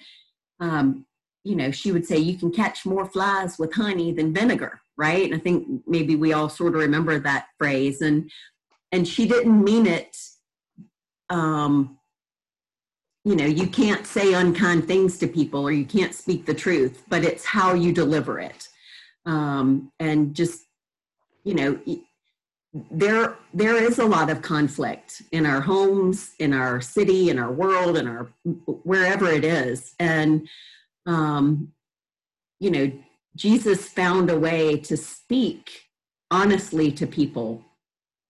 um, 0.60 1.06
you 1.45 1.56
know, 1.56 1.71
she 1.71 1.91
would 1.91 2.06
say 2.06 2.17
you 2.17 2.38
can 2.38 2.52
catch 2.52 2.86
more 2.86 3.06
flies 3.06 3.58
with 3.58 3.74
honey 3.74 4.12
than 4.12 4.34
vinegar, 4.34 4.82
right? 4.98 5.24
And 5.24 5.34
I 5.34 5.38
think 5.38 5.65
maybe 5.88 6.15
we 6.17 6.34
all 6.34 6.50
sort 6.50 6.76
of 6.76 6.82
remember 6.82 7.17
that 7.19 7.48
phrase, 7.58 8.02
and 8.02 8.30
and 8.91 9.08
she 9.08 9.26
didn't 9.28 9.63
mean 9.63 9.86
it. 9.86 10.17
Um, 11.30 11.98
you 13.24 13.36
know, 13.36 13.45
you 13.45 13.67
can't 13.67 14.06
say 14.06 14.34
unkind 14.34 14.88
things 14.88 15.17
to 15.19 15.28
people, 15.28 15.62
or 15.62 15.71
you 15.71 15.86
can't 15.86 16.13
speak 16.13 16.45
the 16.45 16.54
truth, 16.54 17.02
but 17.08 17.24
it's 17.24 17.45
how 17.45 17.74
you 17.74 17.93
deliver 17.93 18.39
it 18.39 18.67
um, 19.26 19.91
and 20.00 20.36
just 20.36 20.63
you 21.43 21.54
know 21.54 21.80
there 22.92 23.38
there 23.54 23.76
is 23.76 24.00
a 24.00 24.06
lot 24.06 24.30
of 24.30 24.42
conflict 24.42 25.22
in 25.32 25.46
our 25.46 25.62
homes 25.62 26.34
in 26.40 26.52
our 26.52 26.82
city 26.82 27.30
in 27.30 27.40
our 27.40 27.52
world 27.52 27.98
in 27.98 28.08
our 28.08 28.28
wherever 28.84 29.28
it 29.30 29.46
is. 29.46 29.96
And 30.00 30.48
um, 31.06 31.72
you 32.60 32.72
know 32.72 32.92
jesus 33.36 33.88
found 33.88 34.30
a 34.30 34.40
way 34.40 34.78
to 34.78 34.96
speak 34.96 35.86
honestly 36.32 36.92
to 36.92 37.06
people 37.06 37.64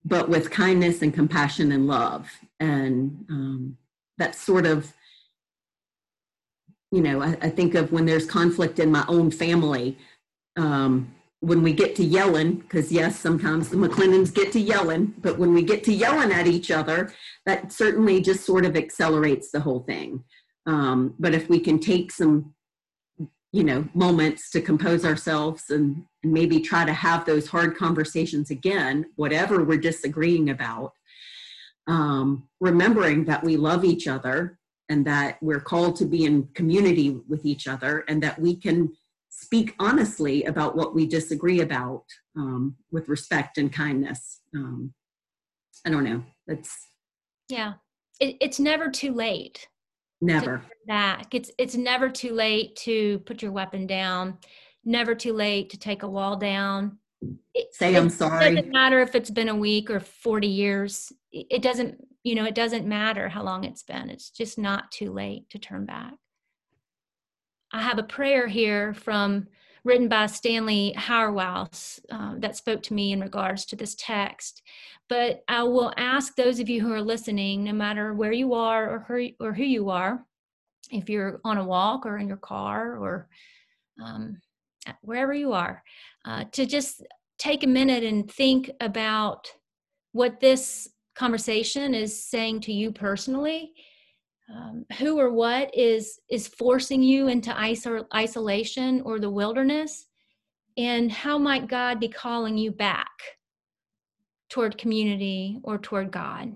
but 0.05 0.29
with 0.29 0.51
kindness 0.51 1.01
and 1.01 1.13
compassion 1.13 1.71
and 1.71 1.87
love. 1.87 2.31
And 2.59 3.25
um, 3.29 3.77
that's 4.17 4.39
sort 4.39 4.65
of 4.65 4.93
you 6.91 7.01
know 7.01 7.21
I, 7.21 7.35
I, 7.41 7.49
think 7.49 7.73
of 7.73 7.91
when 7.91 8.05
there's 8.05 8.25
conflict 8.25 8.79
in 8.79 8.91
my 8.91 9.03
own 9.07 9.31
family 9.31 9.97
um, 10.55 11.13
when 11.45 11.61
we 11.61 11.73
get 11.73 11.95
to 11.95 12.03
yelling, 12.03 12.55
because 12.55 12.91
yes, 12.91 13.19
sometimes 13.19 13.69
the 13.69 13.77
McClennans 13.77 14.33
get 14.33 14.51
to 14.53 14.59
yelling, 14.59 15.13
but 15.19 15.37
when 15.37 15.53
we 15.53 15.61
get 15.61 15.83
to 15.83 15.93
yelling 15.93 16.31
at 16.31 16.47
each 16.47 16.71
other, 16.71 17.13
that 17.45 17.71
certainly 17.71 18.19
just 18.19 18.43
sort 18.43 18.65
of 18.65 18.75
accelerates 18.75 19.51
the 19.51 19.59
whole 19.59 19.81
thing. 19.81 20.23
Um, 20.65 21.13
but 21.19 21.35
if 21.35 21.47
we 21.47 21.59
can 21.59 21.77
take 21.77 22.11
some, 22.11 22.55
you 23.51 23.63
know, 23.63 23.87
moments 23.93 24.49
to 24.51 24.61
compose 24.61 25.05
ourselves 25.05 25.69
and, 25.69 26.03
and 26.23 26.33
maybe 26.33 26.59
try 26.59 26.83
to 26.83 26.93
have 26.93 27.25
those 27.25 27.47
hard 27.47 27.77
conversations 27.77 28.49
again, 28.49 29.05
whatever 29.15 29.63
we're 29.63 29.77
disagreeing 29.77 30.49
about, 30.49 30.93
um, 31.87 32.49
remembering 32.59 33.23
that 33.25 33.43
we 33.43 33.55
love 33.55 33.85
each 33.85 34.07
other 34.07 34.57
and 34.89 35.05
that 35.05 35.37
we're 35.43 35.59
called 35.59 35.95
to 35.97 36.05
be 36.05 36.25
in 36.25 36.47
community 36.55 37.21
with 37.29 37.45
each 37.45 37.67
other 37.67 38.03
and 38.07 38.23
that 38.23 38.39
we 38.39 38.55
can 38.55 38.91
speak 39.37 39.75
honestly 39.79 40.43
about 40.45 40.75
what 40.75 40.95
we 40.95 41.05
disagree 41.05 41.61
about 41.61 42.03
um, 42.37 42.75
with 42.91 43.09
respect 43.09 43.57
and 43.57 43.71
kindness. 43.71 44.41
Um, 44.55 44.93
I 45.85 45.89
don't 45.89 46.03
know. 46.03 46.23
That's 46.47 46.75
yeah. 47.49 47.73
It, 48.19 48.37
it's 48.39 48.59
never 48.59 48.89
too 48.89 49.13
late. 49.13 49.67
Never 50.21 50.63
back. 50.87 51.35
It's 51.35 51.51
it's 51.57 51.75
never 51.75 52.09
too 52.09 52.33
late 52.33 52.75
to 52.77 53.19
put 53.19 53.41
your 53.41 53.51
weapon 53.51 53.85
down. 53.85 54.37
Never 54.85 55.13
too 55.13 55.33
late 55.33 55.69
to 55.71 55.77
take 55.77 56.03
a 56.03 56.07
wall 56.07 56.37
down. 56.37 56.97
It, 57.53 57.73
Say 57.73 57.95
I'm 57.95 58.09
sorry. 58.09 58.45
It 58.45 58.55
doesn't 58.55 58.71
matter 58.71 59.01
if 59.01 59.15
it's 59.15 59.31
been 59.31 59.49
a 59.49 59.55
week 59.55 59.89
or 59.89 59.99
40 59.99 60.47
years. 60.47 61.11
It 61.31 61.61
doesn't, 61.61 61.97
you 62.23 62.35
know, 62.35 62.45
it 62.45 62.55
doesn't 62.55 62.85
matter 62.87 63.27
how 63.29 63.43
long 63.43 63.63
it's 63.63 63.83
been. 63.83 64.09
It's 64.09 64.29
just 64.29 64.57
not 64.59 64.91
too 64.91 65.11
late 65.11 65.49
to 65.49 65.59
turn 65.59 65.85
back. 65.85 66.13
I 67.75 67.81
have 67.81 67.99
a 67.99 68.03
prayer 68.03 68.47
here 68.47 68.93
from 68.93 69.47
written 69.83 70.07
by 70.07 70.27
Stanley 70.27 70.93
Hauerwas 70.97 71.99
uh, 72.09 72.35
that 72.37 72.55
spoke 72.55 72.81
to 72.83 72.93
me 72.93 73.11
in 73.11 73.19
regards 73.19 73.65
to 73.65 73.75
this 73.75 73.95
text. 73.99 74.61
But 75.09 75.43
I 75.49 75.63
will 75.63 75.91
ask 75.97 76.35
those 76.35 76.61
of 76.61 76.69
you 76.69 76.79
who 76.79 76.93
are 76.93 77.01
listening, 77.01 77.65
no 77.65 77.73
matter 77.73 78.13
where 78.13 78.31
you 78.31 78.53
are 78.53 78.89
or 78.89 78.99
who, 78.99 79.27
or 79.41 79.51
who 79.51 79.65
you 79.65 79.89
are, 79.89 80.25
if 80.89 81.09
you're 81.09 81.41
on 81.43 81.57
a 81.57 81.65
walk 81.65 82.05
or 82.05 82.17
in 82.17 82.29
your 82.29 82.37
car 82.37 82.95
or 82.97 83.27
um, 84.01 84.37
wherever 85.01 85.33
you 85.33 85.51
are, 85.51 85.83
uh, 86.23 86.45
to 86.53 86.65
just 86.65 87.03
take 87.37 87.65
a 87.65 87.67
minute 87.67 88.05
and 88.05 88.31
think 88.31 88.71
about 88.79 89.51
what 90.13 90.39
this 90.39 90.87
conversation 91.13 91.93
is 91.93 92.23
saying 92.23 92.61
to 92.61 92.71
you 92.71 92.93
personally 92.93 93.73
um, 94.53 94.85
who 94.99 95.19
or 95.19 95.31
what 95.31 95.73
is 95.75 96.19
is 96.29 96.47
forcing 96.47 97.01
you 97.01 97.27
into 97.27 97.51
isol- 97.51 98.05
isolation 98.13 99.01
or 99.01 99.19
the 99.19 99.29
wilderness? 99.29 100.05
And 100.77 101.11
how 101.11 101.37
might 101.37 101.67
god 101.67 101.99
be 101.99 102.09
calling 102.09 102.57
you 102.57 102.71
back 102.71 103.09
toward 104.49 104.77
community 104.77 105.59
or 105.63 105.77
toward 105.77 106.11
god? 106.11 106.55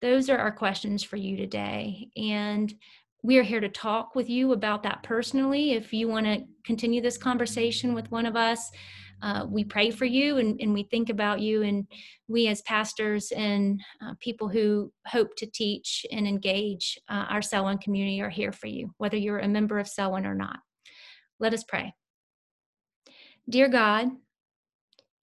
Those 0.00 0.28
are 0.28 0.38
our 0.38 0.52
questions 0.52 1.02
for 1.02 1.16
you 1.16 1.36
today. 1.36 2.08
And 2.16 2.74
we 3.22 3.38
are 3.38 3.44
here 3.44 3.60
to 3.60 3.68
talk 3.68 4.16
with 4.16 4.28
you 4.28 4.52
about 4.52 4.82
that 4.82 5.04
personally. 5.04 5.72
If 5.72 5.92
you 5.92 6.08
want 6.08 6.26
to 6.26 6.44
continue 6.64 7.00
this 7.00 7.16
conversation 7.16 7.94
with 7.94 8.10
one 8.10 8.26
of 8.26 8.34
us 8.34 8.72
uh, 9.22 9.46
we 9.48 9.64
pray 9.64 9.90
for 9.90 10.04
you 10.04 10.38
and, 10.38 10.60
and, 10.60 10.74
we 10.74 10.82
think 10.82 11.08
about 11.08 11.40
you 11.40 11.62
and 11.62 11.86
we 12.26 12.48
as 12.48 12.60
pastors 12.62 13.32
and 13.32 13.80
uh, 14.04 14.14
people 14.18 14.48
who 14.48 14.92
hope 15.06 15.36
to 15.36 15.46
teach 15.46 16.04
and 16.10 16.26
engage 16.26 16.98
uh, 17.08 17.26
our 17.28 17.40
Selwyn 17.40 17.78
community 17.78 18.20
are 18.20 18.30
here 18.30 18.52
for 18.52 18.66
you 18.66 18.92
whether 18.98 19.16
you're 19.16 19.38
a 19.38 19.48
member 19.48 19.78
of 19.78 19.88
Selwyn 19.88 20.26
or 20.26 20.34
not. 20.34 20.58
Let 21.38 21.54
us 21.54 21.64
pray. 21.64 21.94
Dear 23.48 23.68
god 23.68 24.10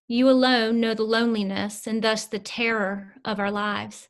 you 0.08 0.28
alone 0.28 0.80
know 0.80 0.96
the 0.96 1.04
loneliness 1.04 1.86
and 1.86 2.04
thus 2.04 2.26
the 2.26 2.40
terror 2.40 3.14
of 3.24 3.40
our 3.40 3.52
lives. 3.52 4.10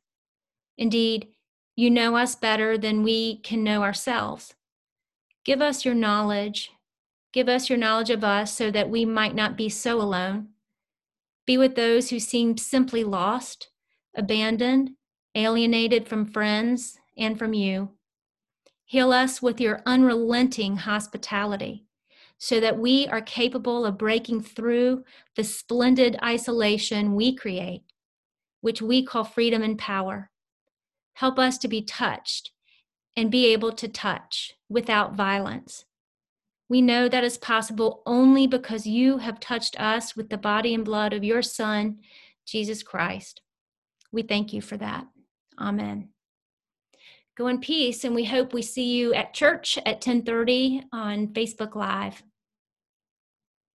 Indeed 0.77 1.27
you 1.75 1.89
know 1.89 2.15
us 2.15 2.35
better 2.35 2.77
than 2.77 3.03
we 3.03 3.37
can 3.37 3.63
know 3.63 3.83
ourselves. 3.83 4.53
Give 5.45 5.61
us 5.61 5.83
your 5.83 5.95
knowledge 5.95 6.71
Give 7.31 7.47
us 7.47 7.69
your 7.69 7.77
knowledge 7.77 8.09
of 8.09 8.23
us 8.23 8.55
so 8.55 8.71
that 8.71 8.89
we 8.89 9.05
might 9.05 9.35
not 9.35 9.55
be 9.55 9.69
so 9.69 10.01
alone. 10.01 10.49
Be 11.45 11.57
with 11.57 11.75
those 11.75 12.09
who 12.09 12.19
seem 12.19 12.57
simply 12.57 13.03
lost, 13.03 13.69
abandoned, 14.15 14.91
alienated 15.35 16.07
from 16.07 16.25
friends 16.25 16.99
and 17.17 17.37
from 17.37 17.53
you. 17.53 17.91
Heal 18.85 19.11
us 19.11 19.41
with 19.41 19.61
your 19.61 19.83
unrelenting 19.85 20.77
hospitality 20.77 21.85
so 22.39 22.59
that 22.59 22.79
we 22.79 23.07
are 23.07 23.21
capable 23.21 23.85
of 23.85 23.97
breaking 23.97 24.41
through 24.41 25.03
the 25.35 25.43
splendid 25.43 26.17
isolation 26.23 27.13
we 27.13 27.35
create, 27.35 27.83
which 28.61 28.81
we 28.81 29.03
call 29.03 29.23
freedom 29.23 29.61
and 29.61 29.77
power. 29.77 30.31
Help 31.13 31.37
us 31.37 31.57
to 31.59 31.67
be 31.67 31.81
touched 31.81 32.51
and 33.15 33.29
be 33.29 33.47
able 33.47 33.73
to 33.73 33.87
touch 33.87 34.53
without 34.69 35.15
violence. 35.15 35.85
We 36.69 36.81
know 36.81 37.09
that 37.09 37.23
is 37.23 37.37
possible 37.37 38.03
only 38.05 38.45
because 38.45 38.85
you 38.85 39.17
have 39.17 39.39
touched 39.39 39.79
us 39.79 40.15
with 40.15 40.29
the 40.29 40.37
body 40.37 40.75
and 40.75 40.85
blood 40.85 41.13
of 41.13 41.23
your 41.23 41.41
Son, 41.41 41.97
Jesus 42.45 42.83
Christ. 42.83 43.41
We 44.11 44.21
thank 44.21 44.53
you 44.53 44.61
for 44.61 44.77
that. 44.77 45.07
Amen. 45.59 46.09
Go 47.35 47.47
in 47.47 47.59
peace, 47.59 48.03
and 48.03 48.13
we 48.13 48.25
hope 48.25 48.53
we 48.53 48.61
see 48.61 48.97
you 48.97 49.13
at 49.13 49.33
church 49.33 49.79
at 49.85 50.01
10:30 50.01 50.83
on 50.91 51.29
Facebook 51.29 51.73
Live. 51.73 52.21